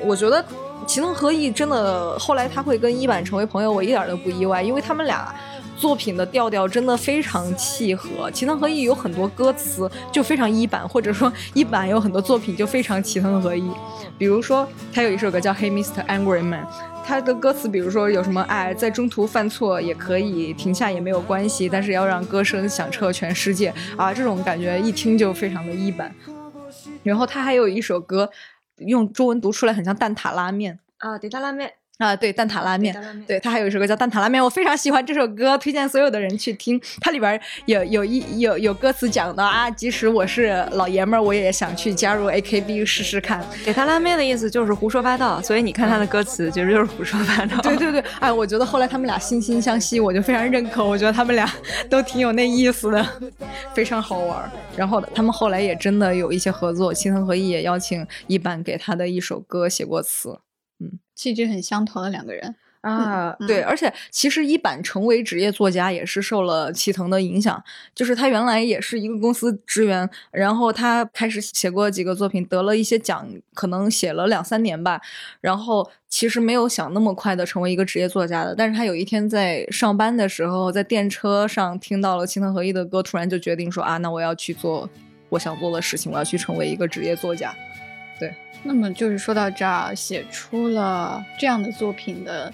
[0.04, 0.44] 我觉得
[0.86, 5.34] 齐藤和义真的后来他会跟一版成为朋友，我一点都不意外，因为他们俩
[5.76, 8.30] 作品的调调真的非常契合。
[8.30, 13.70] 齐藤和义有很多歌词就非常一板，或者说一版有很多作品就非常齐藤和义。
[14.16, 16.04] 比如说他有一首歌叫《Hey Mr.
[16.06, 16.64] Angry Man》，
[17.06, 26.12] 他的歌词比如说有什么爱，在中途犯错也可以停下也没有关系，但是要让歌声响彻全世界啊，这种感觉一听就非常的一般。
[27.08, 28.30] 然后他还有一首歌，
[28.76, 31.72] 用中文读出来很像蛋挞拉面啊，对，蛋拉面。
[31.98, 32.94] 啊，对，蛋挞拉面，
[33.26, 36.80] 对他还有一首歌叫《蛋挞拉面》，我非常喜欢这首歌，推荐所有的人去听。
[37.00, 43.44] 它里边有有一有有歌词讲的啊，即使我是老爷们儿，我也想去加入 AKB 试试看。
[43.64, 47.60] 给他拉面的意思就是胡说八道，所以你看他的歌词其实就是胡说八道。
[47.62, 50.84] 对对对，哎，我觉得后来他们俩惺惺相惜，我就非常认可。
[50.84, 51.52] 我觉得他们俩
[51.90, 53.04] 都挺有那意思的，
[53.74, 54.48] 非常好玩。
[54.76, 60.38] 然后他们后来也真的有一些合作，青藤和义也邀请一版给他的一首歌写过词。
[61.18, 67.60] 气质很相投的两个人啊，嗯对，而且其实一版成为职业作家也是受了齐藤的影响，
[67.92, 75.00] 就是他原来也是一个公司职员，然后他开始写过几个作品，得了一些奖，可能写了两三年吧，
[75.40, 84.88] 然后其实没有想那么快的成为一个职业作家的，但是他有一天在上班的时候，在电车上听到了齐藤和一的歌，突然就决定说啊，那我要去做
[85.30, 87.52] 我想做的事情，我要去成为一个职业作家。
[88.62, 92.52] 那么就是说到这儿，写出了这样的作品的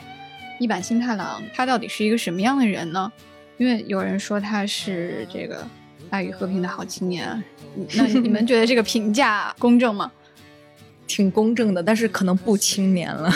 [0.58, 3.12] 一坂新太郎，他到底是一个什么样的人呢？
[3.56, 5.66] 因为有人说他是这个
[6.10, 7.42] 爱与和平的好青年，
[7.96, 10.10] 那你们觉得这个评价公正吗？
[11.06, 13.32] 挺公正的，但是可能不青年了。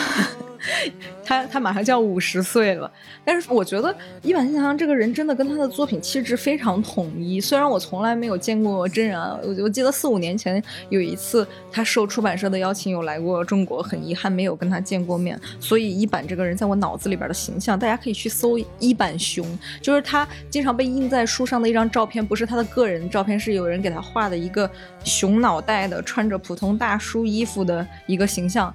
[1.23, 2.91] 他他马上就要五十岁了，
[3.23, 7.39] 但是我觉得一坂幸太郎这个人真的跟他的作品气质非常统一。
[7.39, 15.39] 虽然我从来没有见过真人，我我记得四五年前有一次他受出版社的邀请有来过中国，很遗憾没有跟他见过面。
[15.59, 19.45] 所以一坂这个人在我脑子里边的形象，大家可以去搜一坂熊，
[19.81, 24.69] 就是他经常被印在书上的一张照片，不是他的个人照片，是有人给他画的一个
[25.03, 28.73] 熊脑袋的穿着普通大叔衣服的一个形象。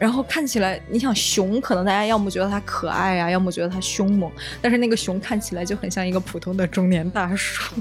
[0.00, 4.32] 然后看起来，你想熊，可能大家要么觉得它可爱啊，要么觉得它凶猛，
[4.62, 7.74] 但是那个熊看起来就很像一个普通的中年大叔。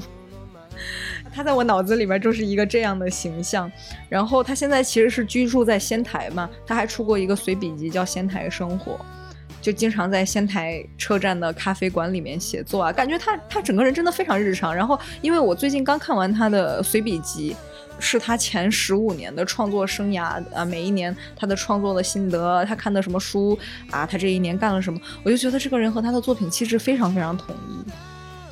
[1.31, 3.71] 他在我脑子里边就是一个这样的形象。
[4.09, 8.93] 然后他现在其实是居住在仙台嘛，他还出过一个随笔集叫《仙台生活》，
[9.61, 14.75] 就经常在仙台车站的咖啡馆里面写作啊，感觉他他整个人真的非常日常。
[14.75, 17.55] 然后因为我最近刚看完他的随笔集。
[17.99, 23.57] 是他前十五年的创作生涯啊，每一年他的创作的心得，他看的什么书
[23.91, 27.91] 啊，他这一年干了什么，我就觉得这个人和他的作品气质非常非常统一。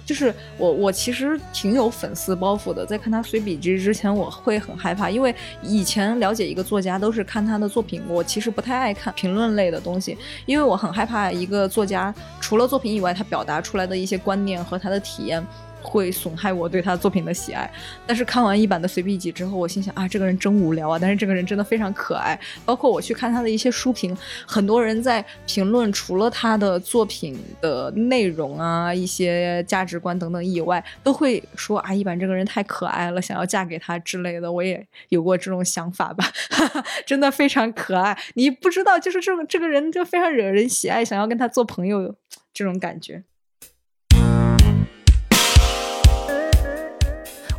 [0.06, 15.46] 就是我我其实挺有粉丝包袱的，在看他随笔集之前，我会很害怕，因为以前了解一个作家都是看他的作品，我其实不太爱看评论类的东西，因为我很害怕一个作家除了作品以外，他表达出来的一些观念和他的体验。
[15.82, 17.72] 会损害我对他作品的喜爱，
[18.06, 21.00] 但是看完一版的随笔集之后，我心想啊，这个人真无聊啊！
[21.00, 22.38] 但是这个人真的非常可爱。
[22.66, 34.52] 包括我去看他的一些书评，很多人在评论除了他的作品的内容啊、一些价值观等等以外，都会说啊，一版这个人太可爱了，想要嫁给他之类的。
[34.52, 36.26] 我也有过这种想法吧，
[37.06, 38.18] 真的非常可爱。
[38.34, 42.14] 你不知道，就是这种这个人就非常惹人喜爱，想要跟他做朋友
[42.54, 43.24] 这种感觉。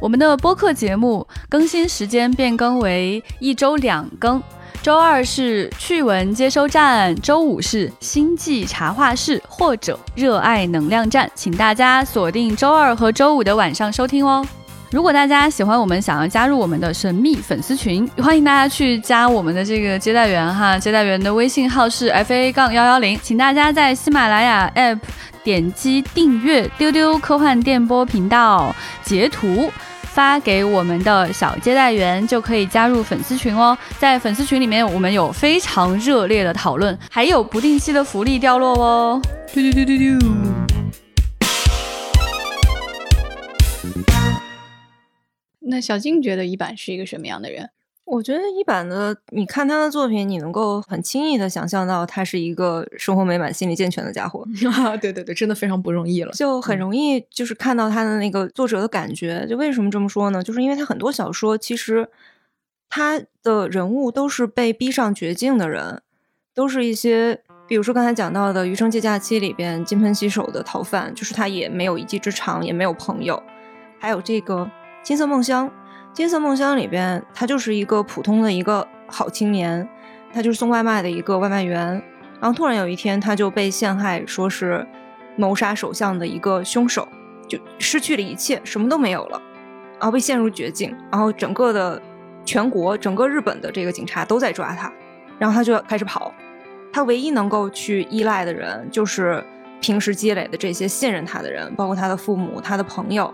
[0.01, 4.41] 我们的播客节目更新时间变更为一周两更，
[4.81, 14.47] 周二是趣闻接收站，周五是星际茶话室或者热爱能量站，请大家锁定周二和周五的晚上收听哦。
[14.91, 24.99] 如果大家喜欢我们，想要加入我们的神秘粉丝群，欢迎大家去加我们的这个接待员哈，接待员的微信号是 f a 杠幺幺零，请大家在喜马拉雅 app
[25.49, 29.73] 点击订阅“丢丢科幻电波”频道，截图。
[30.03, 39.23] 发给我们的小接待员就可以加入粉丝群哦，在粉丝群里面，我们有非常热烈的讨论，还有不定期的福利掉落哦。
[39.55, 40.27] 嘟嘟嘟嘟嘟。
[45.61, 47.71] 那小静觉得一版是一个什么样的人？
[48.11, 54.43] 我觉得一版的，你看他的作品，你能够很轻易的想象到他是一个生活美满、心理健全的家伙。
[54.73, 59.47] 啊，对对对，真的非常不容易了，就很容易就是看到他的那个作者的感觉。
[59.47, 60.43] 就为什么这么说呢？
[60.43, 62.09] 就是因为他很多小说其实
[62.89, 66.01] 他的人物都是被逼上绝境的人，
[66.55, 73.43] 都是一些，比如说刚才讲到的《余生借假期》里边金盆洗手的逃犯，就是他也没有一技之长，也没有朋友。
[73.99, 74.65] 还有这个
[75.03, 75.69] 《金色梦乡》。
[76.13, 79.89] 《金色梦乡》里边，他就是一个普通的一个好青年，
[80.33, 82.03] 他就是送外卖的一个外卖员。
[82.41, 84.85] 然后突然有一天，他就被陷害，说是
[85.37, 87.07] 谋杀首相的一个凶手，
[87.49, 89.41] 就失去了一切，什么都没有了，
[89.99, 90.93] 然后被陷入绝境。
[91.11, 92.01] 然后整个的
[92.45, 94.93] 全国，整个日本的这个警察都在抓他，
[95.39, 96.33] 然后他就要开始跑。
[96.93, 99.45] 他唯一能够去依赖的人，就是
[99.81, 103.33] 平时积累的这些信任他的人，包括他的父母、他的朋友。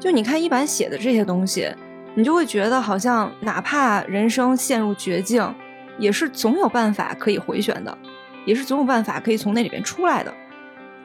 [0.00, 1.68] 就你看一版写的这些东西。
[2.16, 5.52] 你就会觉得，好像哪怕人生陷入绝境，
[5.98, 7.98] 也是总有办法可以回旋的，
[8.46, 10.32] 也是总有办法可以从那里边出来的。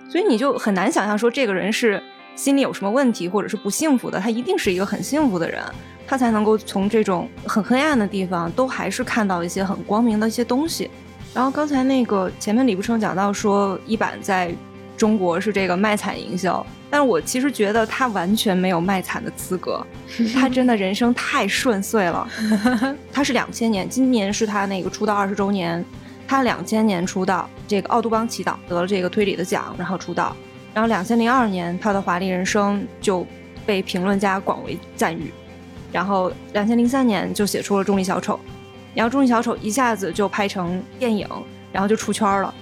[0.08, 2.00] 所以你就很难想象说这个人是
[2.36, 4.20] 心里有什么问题，或者是不幸福的。
[4.20, 5.64] 他一定是一个很幸福的人，
[6.06, 10.92] 他才能够从这种很黑暗的地方，都还是看到一些很光明的一些东西。
[11.34, 14.54] 然后刚才那个前面李不成讲到说，一版在
[14.96, 16.64] 中国是这个卖惨营销。
[16.90, 19.86] 但是我其实觉得他完全没有卖惨的资格，
[20.34, 22.28] 他真的人生太顺遂了。
[23.14, 25.84] 他是两千年，今年是他那个出道二十周年，
[26.28, 30.36] 他两千年出道，这个《奥杜邦祈祷》得了这个推理的奖，然后出道。
[30.74, 33.26] 然后两千零二年，他的《华丽人生》就
[33.66, 35.32] 被评论家广为赞誉。
[35.92, 38.36] 然后两千零三年就写出了《重力小丑》，
[38.94, 41.28] 然后《重力小丑》一下子就拍成电影，
[41.72, 42.54] 然后就出圈了。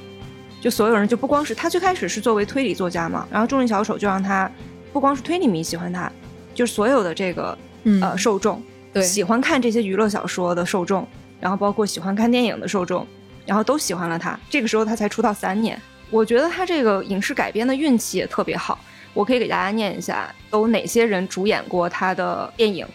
[0.60, 4.50] 就所有人就不光是他最开始是作为推理作家嘛，然后《重力小丑》就让他
[4.92, 6.12] 不光是推理迷喜欢他，
[6.54, 7.58] 就是所有的这个
[8.02, 11.08] 呃受众，对喜欢看这些娱乐小说的受众，
[11.40, 13.06] 然后包括喜欢看电影的受众，
[13.46, 14.38] 然后都喜欢了他。
[14.50, 15.80] 这个时候他才出道三年，
[16.10, 18.80] 我觉得他这个影视改编的运气也特别好。
[19.14, 22.86] 我可以给大家念一下，都哪些人主演过他的电影，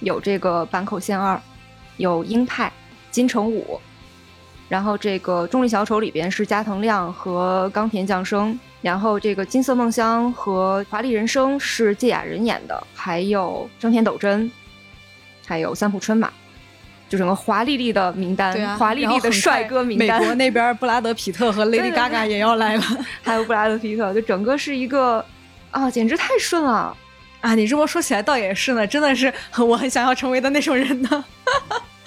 [0.00, 1.40] 有这个坂口宪二，
[1.96, 2.72] 有鹰派、
[3.10, 3.80] 金城武。
[4.70, 14.48] 然后这个《重力小丑》里边是加藤亮和冈田将生，然后这个《金色梦乡》和《华丽人生》是芥雅人演的，还有生田斗真，
[15.44, 16.30] 还有三浦春马，
[17.08, 20.20] 就整个华丽丽的名单，华丽丽的帅哥名单。
[20.20, 22.82] 美国那边布拉德皮特和 Lady Gaga 也要来了，
[23.22, 25.24] 还有布拉德皮特，就整个是一个
[25.72, 26.96] 啊，简直太顺了
[27.40, 27.56] 啊！
[27.56, 31.24] 你这么说起来倒也是呢，真的是我很想要成为的那种人呢。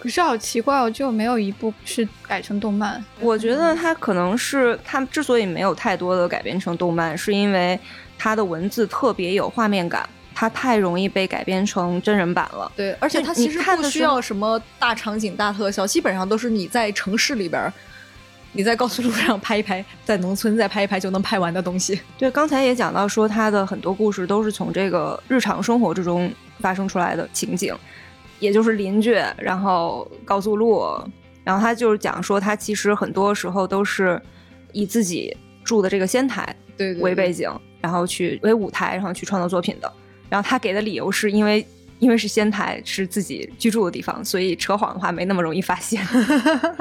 [0.00, 3.04] 可是好奇怪哦，就没有一部是改成动漫。
[3.20, 7.78] 我觉得它可能是它之所以没有太多的改编成动漫，是因为
[8.18, 12.72] 它的文字特别有画面感，它太容易被改编成真人版了。
[12.74, 17.70] 对，而且它其实不需要什么大场景、大特效，基本上都是你在城市里边，
[18.52, 22.00] 你在高速路上拍一拍，在农村再拍一拍就能拍完的东西。
[22.16, 27.76] 对，刚才也讲到说，它的很多故事都是从这个日常生活之中发生出来的情景。
[28.40, 30.84] 也就是邻居，然后高速路，
[31.44, 34.20] 然后他就是讲说，他其实很多时候都是
[34.72, 37.48] 以自己住的这个仙台对为背景，
[37.80, 39.92] 然后去为舞台，然后去创作作品的。
[40.28, 41.64] 然后他给的理由是因为，
[41.98, 46.04] 因为是仙台是自己居住的地方，所以扯谎的话没那么容易发现。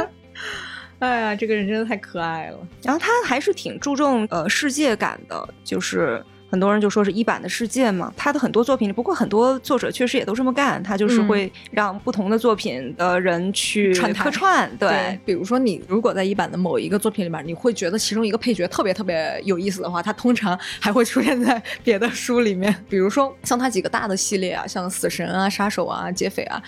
[0.99, 2.57] 哎呀，这个人真的太可爱了。
[2.83, 6.23] 然后他还是挺注重呃世界感的，就是。
[6.49, 14.69] 很多人就说是一版的世界嘛，他的很多作品里，不过很多作者确实也都这么干，他就是会让不同的作品的人去客串。
[14.77, 22.75] 对，比如说你如果在一版的某一个作品里面，你会觉得其中一个配角特别特别有意思的话，他通常还会出现在 别的书里面。
[22.89, 26.61] 比如说像他几个大的系列啊，像死神啊、杀手啊、劫匪啊。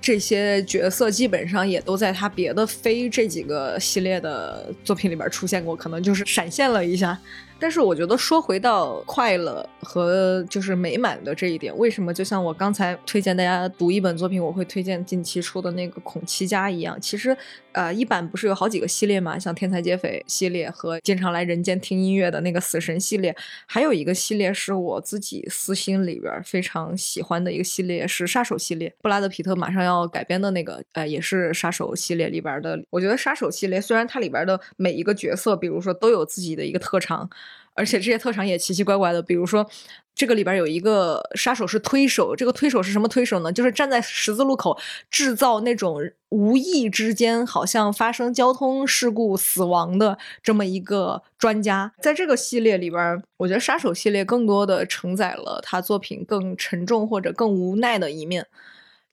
[0.00, 7.18] 这些角色基本上也都在他别的非这几个系列的作品里边出现过，可能就是闪现了一下。
[7.58, 17.00] 但是我觉得说回到快乐和就是美满的这一点，为什么就像我刚才推荐大家读一本作品，我会推荐近期出的那个《孔七家》一样？
[17.00, 17.36] 其实，
[17.78, 23.32] 呃，一版不是有好几个系列嘛，像天才劫匪系列和经常来人间听音乐的那个死神系列，
[23.66, 32.76] 还有一个系列是我自己私心里边非常喜欢的一个系列是杀手系列，布拉德皮特马上要改编的那个，呃，也是杀手系列里边的。
[32.90, 37.30] 我觉得杀手系列虽然它里边的每一个角色，比如说都有自己的一个特长。
[37.78, 39.64] 而且这些特长也奇奇怪怪的，比如说，
[40.12, 43.52] 这个里边有一个杀手是推手，这个推手是什么推手呢？
[43.52, 44.76] 就是站在十字路口
[45.08, 46.00] 制造那种
[46.30, 51.92] 无意之间好像发生交通事故死亡的这么一个专家。
[52.02, 58.44] 在这个系列里边，我觉得杀手系列更多的承载了他作品更沉重或者更无奈的一面。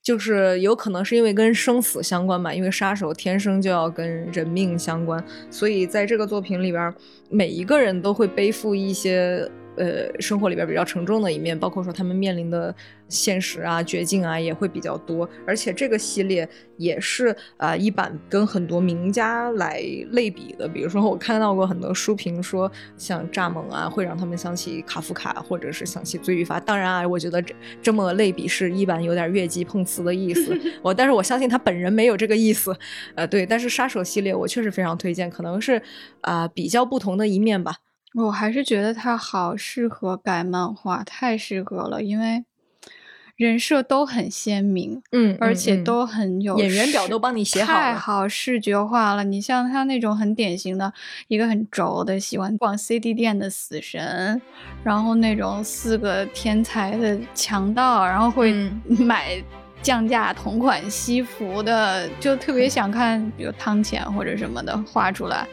[0.06, 6.94] 就是有可能是因为跟生死相关吧，因为杀手天生就要跟人命相关，所以在这个作品里边，
[7.30, 9.50] 每一个人都会背负一些。
[9.78, 12.74] 呃，生活里边比较沉重的一面，包括说他们面临的
[13.10, 15.30] 现实啊、绝境啊，也会比较多。
[15.46, 16.48] 而且这个系列
[16.78, 20.68] 也是啊，一版跟很多名家来类比的。
[20.68, 26.60] 比如说，我看到过很多书评说，像蚱蜢啊，会让他们想起卡夫卡，或者是想起罪与罚。
[26.60, 30.58] 当然啊，我觉得这这么类比是一版有点越级碰瓷的意思。
[30.82, 32.76] 我，但是我相信他本人没有这个意思。
[33.16, 35.82] 呃，对，但是杀手系列我确实非常推荐，可能是
[36.22, 37.76] 啊比较不同的一面吧。
[38.16, 42.46] 我还是觉得他好适合改漫画，太适合了，因为
[43.36, 49.26] 人设都很鲜明，嗯，而且都很有演员表都帮你写好了，太好视觉化了。
[49.26, 50.94] 你像他那种很典型的
[51.28, 54.42] 一个很轴的喜欢逛 CD 店的死神，
[54.86, 58.54] 然后那种四个天才的强盗，然后会
[58.88, 59.44] 买
[59.82, 65.46] 降价同款西服的，就特别想看，比如汤浅或者什么的画出来。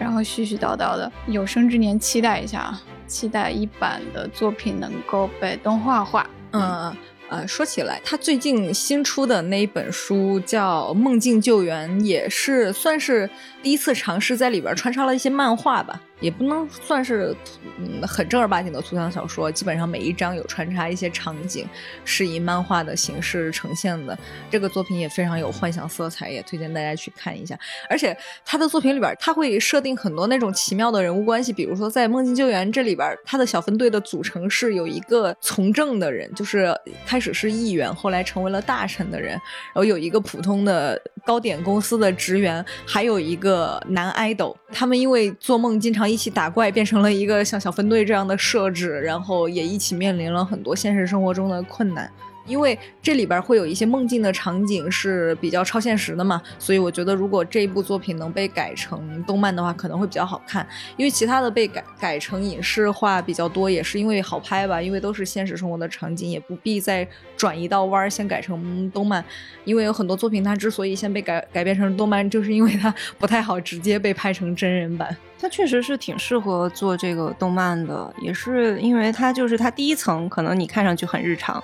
[0.00, 6.26] 然后絮絮叨叨的，有生之年期待一下啊，期待一版的作品能够被动画化。
[6.52, 6.96] 嗯
[7.28, 13.30] 呃，说起来，他最近新出的那一本书叫《梦境救援》，也是算是
[13.62, 16.00] 第一次尝试在里边穿插了一些漫画吧。
[16.20, 17.34] 也不能算是
[17.78, 21.66] 嗯很正儿八经的图像小说，基本上每一章有穿插一些场景，
[22.04, 24.16] 是以漫画的形式呈现的。
[24.50, 27.58] 这个作品也非常有幻想色彩，也推荐大家去看一下。
[27.88, 36.74] 而且他的作品里边，他会设定很多那种奇妙的人物关系，比如说在《梦境救援》这里边，他的小分队的组成是有一个从政的人，就是
[37.06, 44.56] 开始是议员，后来成为了大臣的人，然后有一个普通的糕点公司的职员，还有一个男 idol。
[44.72, 52.10] 他们因为做梦经常一起打怪，变成了一个像小分队这样的设置，然后也一起面临了很多现实生活中的困难。
[52.50, 60.66] 因为这里边会有一些梦境的场景是比较超现实的嘛，所以我觉得如果这一部作品能被改成动漫的话，可能会比较好看。
[60.96, 69.24] 因为其他的被改改成影视化比较多，也是因为好拍吧，因为都是现实生活的场景，也不必再转一道弯儿先改成动漫。
[69.64, 75.16] 因为有很多作品它之所以先被改改编成动漫，就是因为它不太好直接被拍成真人版。
[75.38, 81.62] 它确实是挺适合做这个动漫的，也是因为它就是它第一层可能你看上去很日常。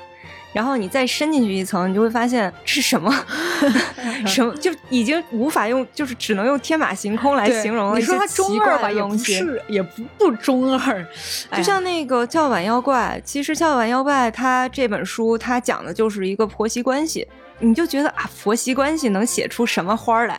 [0.53, 3.13] 然后你再伸进去一层，你就会发现是什么，
[4.27, 7.99] 什么 就已经无法用，就是只能用天马行空来形容了。
[7.99, 11.07] 你说它中二吧，也不是，也不不中二。
[11.57, 17.27] 就像那个《叫板妖怪》，其实《叫板妖怪》它这本书它讲的就是一个婆媳关系。
[17.59, 20.39] 你就觉得啊，婆媳关系能写出什么花来？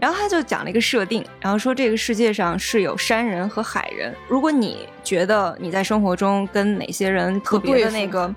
[0.00, 4.14] 然后他就讲了一个设定，然后说这个世界上是有山人和海人。
[4.28, 8.34] 如果你觉得你在生活中跟哪些人特别的那个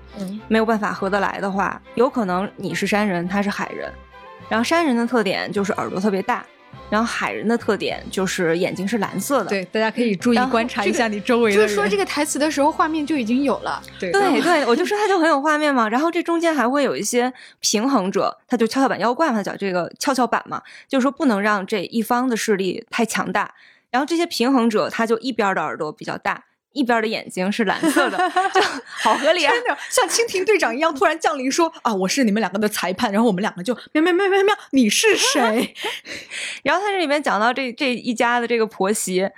[0.48, 3.90] 没有办法合得来的话，有可能你是山人，他是海人。
[4.48, 6.44] 然后山人的特点就是耳朵特别大。
[6.88, 9.50] 然后海人的特点就是眼睛是蓝色的。
[9.50, 13.82] 对，大家可以注意观察一下你周围的就是说这个台词的时候，画面就已经有了。
[13.98, 15.88] 对对对，我就说他就很有画面嘛。
[15.88, 23.54] 然后这中间还会有一些平衡者，他就跷跷板妖怪嘛，叫这个跷跷板嘛，就是说不能让这一方的势力太强大。
[23.90, 26.44] 然后这些平衡者，他就一边的耳朵比较大。
[26.72, 28.16] 一边的眼睛是蓝色的，
[28.54, 28.60] 就
[29.02, 29.50] 好合理啊！
[29.52, 35.74] 真的像蜻蜓队长一样突然降临，说啊，我是你们两个的裁判，然后我们两个就喵喵喵喵喵，你是谁？
[36.62, 39.28] 然后他这里面讲到这这一家的这个婆媳，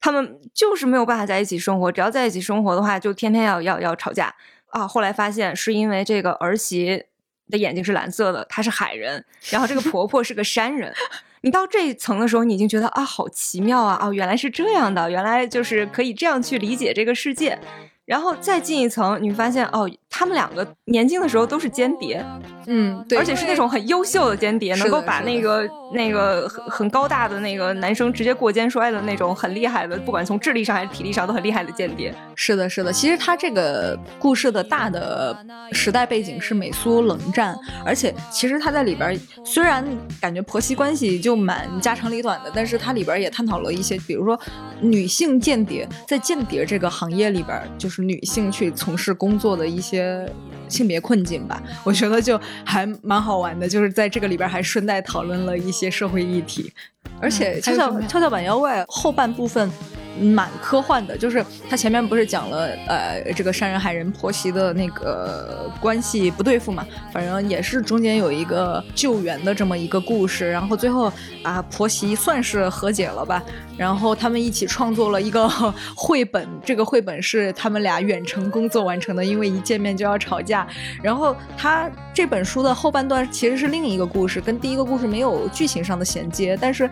[0.00, 4.32] 他们就是没有办法在一起生活，只要在一起生活的话，就天天要要要吵架
[4.68, 4.86] 啊！
[4.86, 7.04] 后来发现是因为这个儿媳
[7.50, 10.94] 的眼睛是蓝色的，她是海人，然后这个婆婆是个山人。
[11.42, 13.98] 你到这一层的时候，你已经觉得啊，好奇妙啊！
[14.02, 17.58] 哦，原来是这样的，原来就是可以这样去理解这个世界。
[18.04, 22.24] 然后再进一层，你发现哦，他们两个年轻的时候都是间谍，
[22.66, 32.14] 嗯，对，而且是那种很优秀的间谍，能够把那个那个很很高大的那个男生直接过肩摔的那种很厉害的，不管从智力上还是体力上都很厉害的间谍。
[32.34, 32.90] 是的，是的。
[32.90, 35.36] 其实他这个故事的大的
[35.72, 37.54] 时代背景是美苏冷战，
[37.84, 39.86] 而且其实他在里边虽然
[40.18, 44.40] 感觉婆媳关系就蛮家长里短的，但是它里边也探讨了一些，比如说
[44.80, 48.06] 女性间谍在间谍这个行业里边就是。
[48.06, 50.28] 女性去从事工作的一些呃
[50.68, 56.72] 性别困境吧，我觉得就还蛮好玩的，就是在这个里边还顺带讨论了一些社会议题，
[57.20, 59.70] 而且跷跷跷跷板妖怪后半部分。
[60.18, 73.42] 蛮科幻的，就是他前面不是讲了，呃，这个山人海人婆媳的那个关系不对付嘛，反正也是中间有一个救援的这么一个故事，然后最后啊婆媳算是和解了吧，
[73.76, 75.46] 然后他们一起创作了一个
[75.94, 80.66] 绘本，这个绘本是他们俩远程工作完成的，因为一见面就要吵架，
[81.02, 86.88] 然后他这本书的后半段其实是另一个故事，跟第一个故事没有剧情上的衔接，但是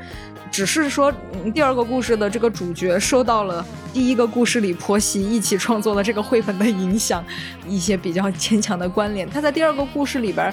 [0.51, 1.13] 只是说
[1.53, 2.99] 第二个故事的这个主角。
[2.99, 7.25] 受到了第一个故事里婆媳一起创作的这个绘本的影响，
[7.69, 9.29] 一些比较牵强的关联。
[9.29, 10.53] 他在第二个故事里边。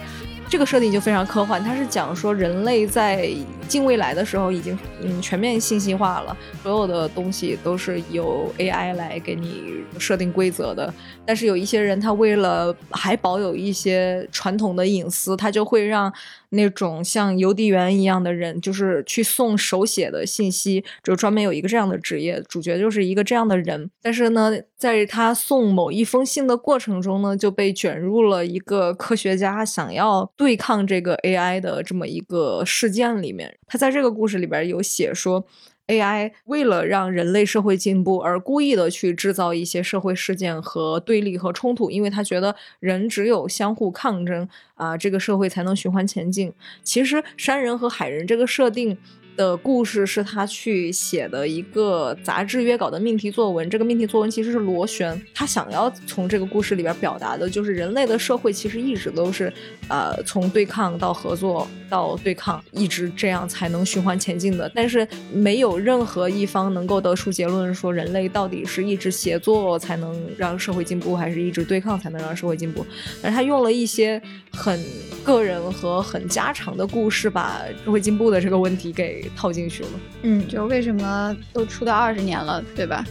[0.50, 3.26] 这个设定就非常科幻，它是讲说人类在
[3.70, 10.94] 近未来的时候已经嗯全面信息化了，所有的东西都是由 AI 来给你设定规则的。
[11.26, 16.12] 但是有一些人他为了还保有一些传统的隐私，他就会让
[16.52, 23.90] 那种像邮递员一样的人，就是去送手写的信息，就专门有一个这样的职业，主角就是一个这样的人。
[24.02, 30.32] 但是呢，在他送某一封信的过程中呢，就被卷入了一个科学家想要。
[30.38, 35.46] 对抗这个 AI 的这么一个事件里面，他在这个故事里边有写说
[35.92, 46.54] ，AI 为了让人类社会进步而故意的去制造一些社会事件和对立和冲突，因为他觉得人只有相互抗争啊，这个社会才能循环前进。
[46.82, 48.98] 其实山人和海人这个设定。
[49.36, 53.70] 的故事是他去写的一个杂志约稿的命题作文。
[53.70, 59.52] 这个命题作文其实是螺旋，他想要从这个故事里边表达的就是人类的社会其实一直都是，
[59.88, 64.72] 呃，从对抗到合作到对抗，一直这样才能循环前进的。
[64.76, 72.86] 但是没有任何一方能够得出结论说人类到底是一直协作才能让社会进步，还是一直对抗才能让社会进步。
[73.24, 74.22] 而他用了一些
[74.52, 74.80] 很
[75.24, 79.90] 个人和很家常的故事，把社会进步的这个问题给套进去了。
[80.24, 83.06] 嗯，就为什么都出道二十年了，对吧？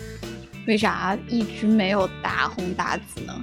[0.67, 3.35] 为啥一直没有大红大紫呢？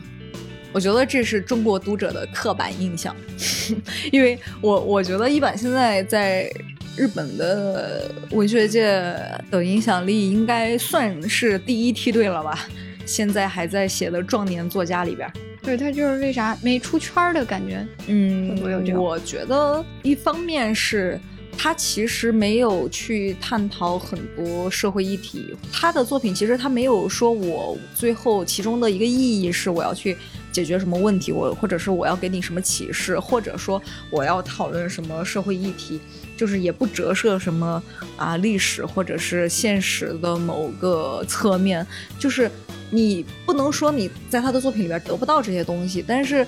[0.71, 3.15] 我觉得这是中国读者的刻板印象，
[4.11, 6.49] 因为我我觉得一版现在在
[6.95, 8.85] 日本的文学界
[9.49, 12.67] 的影响力应该算是第一梯队了吧？
[13.05, 15.31] 现在还在写的壮年作家里边。
[15.63, 17.85] 对他就是为啥没出圈的感觉？
[18.07, 21.19] 嗯，我有这种我觉得一方面是
[21.57, 30.15] 他其实没有去探讨很多社会议题，他的作品其实他没有说我最后其中的一个意义是我要去
[30.51, 33.81] 解决什么问题，我或者是我要给你什么启示，或者说
[34.11, 35.99] 我要讨论什么社会议题，
[36.37, 37.81] 就是也不折射什么
[38.15, 41.85] 啊历史或者是现实的某个侧面，
[42.19, 42.49] 就是
[42.91, 46.47] 你不能说你在他的作品里边得不到这些东西，但是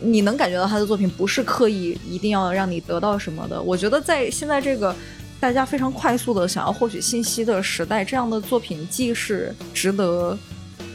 [0.00, 3.60] 你能感觉到他的作品不是刻意一定要让你得到什么的。
[3.60, 4.94] 我觉得在现在这个
[5.40, 10.36] 大家非常快速的想要获取信息的时代，这样的作品既是值得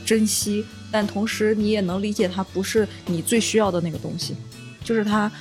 [0.05, 4.35] 珍惜，但同时你也能理解它不是你最需要的那个东西，
[4.83, 5.31] 就是它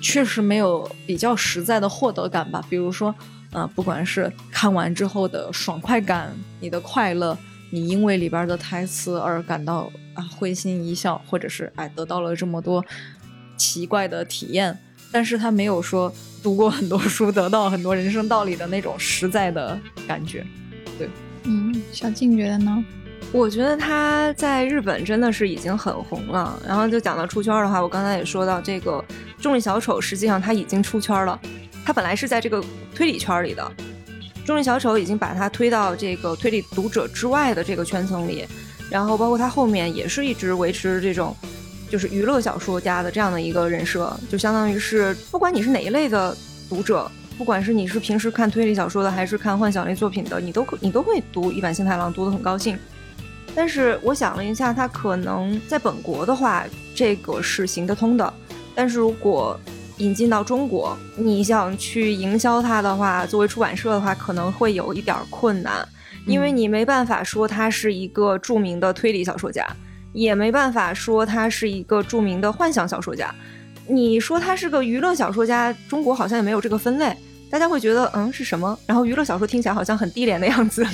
[0.00, 2.62] 确实没有比较实在的获得感吧。
[2.68, 3.14] 比如说，
[3.52, 7.36] 呃，不管是看完之后的爽快感，你的快乐，
[7.70, 12.84] 你因为里边的台词而感到啊会心一笑，或者是哎得到了这么多
[13.56, 14.76] 奇怪的体验，
[15.12, 16.12] 但是他没有说
[16.42, 20.44] 读过很多书得到很多人生道理的那种实在的感觉。
[20.98, 21.08] 对
[21.44, 22.84] 嗯，小静觉得呢？
[23.32, 26.60] 我觉得他在日本真的是已经很红了。
[26.66, 29.04] 然后就讲到出圈的话，我刚才也说到这个
[29.42, 31.38] 《重力小丑》，实际上他已经出圈了。
[31.84, 32.62] 他本来是在这个
[32.94, 33.62] 推理圈里的，
[34.46, 38.46] 《重力小丑》已经把他推到这个推理读者之外的这个圈层里。
[38.90, 41.34] 然后包括他后面也是一直维持这种
[41.90, 46.36] 就是娱乐小说家的这样的一个人设，就相当于是不管你是哪一类的
[46.68, 47.10] 读者。
[47.38, 52.78] 不管是你是平时看推理小说的，还是看幻想类作品的，你都你都会读一版新太郎，读得很高兴。
[53.54, 56.64] 但是我想了一下，他可能在本国的话，
[56.94, 58.32] 这个是行得通的。
[58.74, 59.58] 但是如果
[59.98, 65.86] 引进到中国，你想去营销它的话，作为出版社的话，可能会有一点困难，
[66.26, 69.64] 因为你没办法说他是一个著名的推理小说家，
[70.12, 73.34] 也没办法说他是一个著名的幻想小说家。
[73.88, 77.16] 你说他是个娱乐小说家，中国好像也没有这个分类，
[77.48, 78.76] 大家会觉得嗯是什么？
[78.84, 80.84] 然后娱乐小说听起来好像很低廉的样子，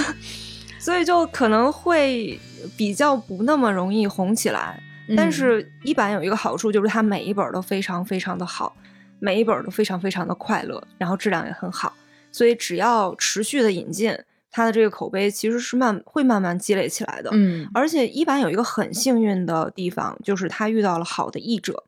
[0.78, 2.38] 所以就可能会
[2.76, 4.78] 比较不那么容易红起来。
[5.16, 8.76] 但是一版有一个好处，就是它每一本都非常非常的好，
[9.20, 11.94] 每一本都非常非常的快乐，然后质量也很好，
[12.32, 14.12] 所以只要持续的引进，
[14.56, 17.28] 它的这个口碑其实是慢会慢慢积累起来的。
[17.34, 21.84] 嗯而且一版有一个很幸运的地方，就是他遇到了好的译者，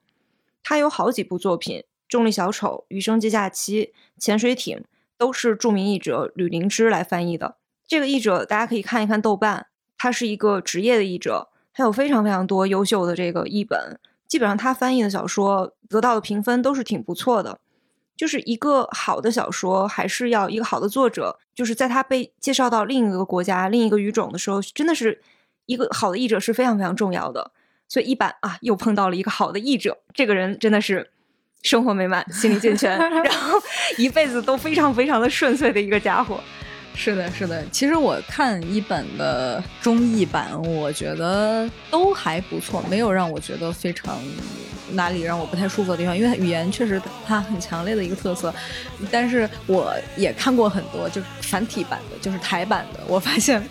[0.63, 1.79] 他有好几部作品，
[2.11, 3.85] 《重力小丑》《余生节假期》
[4.19, 4.77] 《潜水艇》
[5.17, 7.57] 都是著名译者吕灵芝来翻译的。
[7.87, 9.65] 这个译者大家可以看一看豆瓣，
[9.97, 17.61] 他是一个职业的译者，他有非常非常多优秀的这个译本，基本上他翻译的小说得到的评分都是挺不错的。
[18.19, 25.23] 就是一个好的小说，还是要一个好的作者，就是在他被介绍到另一个国家、另一个语种的时候，真的是
[25.67, 27.53] 一个好的译者是非常非常重要的。
[27.87, 31.09] 所以一版啊，又碰到了一个好的译者，这个人真的是
[31.63, 33.57] 生活美满、心理健全， 然后
[33.97, 36.41] 一辈子都非常非常的顺遂的一个家伙。
[36.99, 37.65] 是的，是的。
[37.71, 44.19] 其实我看一本的中译版，我觉得都还不错，没有让我觉得非常
[44.91, 46.19] 哪里让我不太舒服的地方。
[46.19, 48.53] 因为语言确实它很强烈的一个特色，
[49.13, 53.63] 但是我也看过很多就是繁体版的，就是台版的，我发现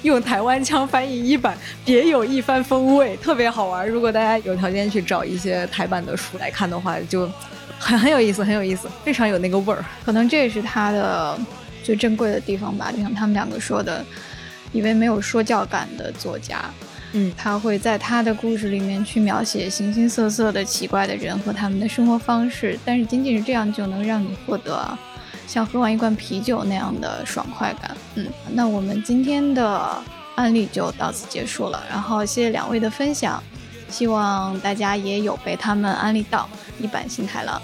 [0.00, 3.86] 用台湾腔翻译一版别有一番风味，特别好玩。
[3.86, 7.30] 如果大家有条件去找一些台版的书来看的话，就
[7.78, 9.84] 很很有意思，很有意思，非常有那个味儿。
[10.02, 11.38] 可能这也是他的
[11.82, 12.90] 最珍贵的地方吧。
[12.92, 14.04] 就像他们两个说的，
[14.72, 16.64] 一位没有说教感的作家，
[17.12, 24.96] 嗯他会在他的故事里面去描写形形色色的奇怪的人和他们的生活方式，但是仅仅是这样就能让你获得
[25.46, 27.96] 像喝完一罐啤酒那样的爽快感。
[28.14, 30.00] 嗯，那我们今天的
[30.36, 33.42] 案例就到此结束了，然后谢谢两位的分享，
[33.88, 36.48] 希望大家也有被他们安利到
[36.80, 37.60] 一版新太郎。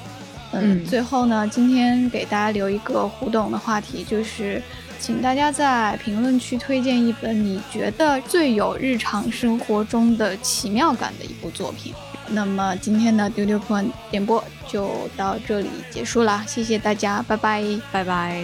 [0.61, 4.63] 嗯，嗯最后呢，今天给大家留一个互动的话题，就是
[4.99, 11.93] 请大家在评论区推荐一本你觉得最有日常生活中的奇妙感的一部作品。
[12.29, 17.63] 那么今天的丢丢破点播就到这里结束啦，谢谢大家，拜拜。
[17.93, 18.43] 拜拜。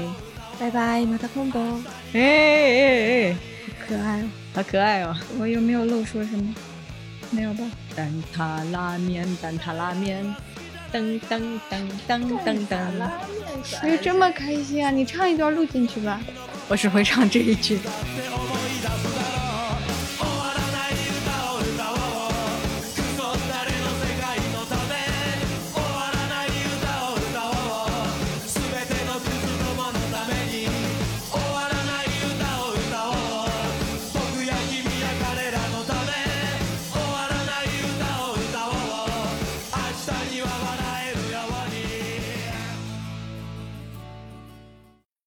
[0.60, 1.60] 拜拜，马达空多，
[2.12, 3.36] 哎哎哎，
[3.88, 5.16] 可爱哦，好可爱哦！
[5.40, 6.54] 我有没有漏说什么？
[7.30, 7.64] 没有吧？
[7.96, 10.22] 蛋挞拉面，蛋挞拉面，
[10.92, 12.76] 噔噔噔噔噔噔。
[13.80, 14.90] 哎，这么开心啊！
[14.90, 16.20] 你唱一段录进去吧。
[16.68, 17.78] 我只会唱这一句。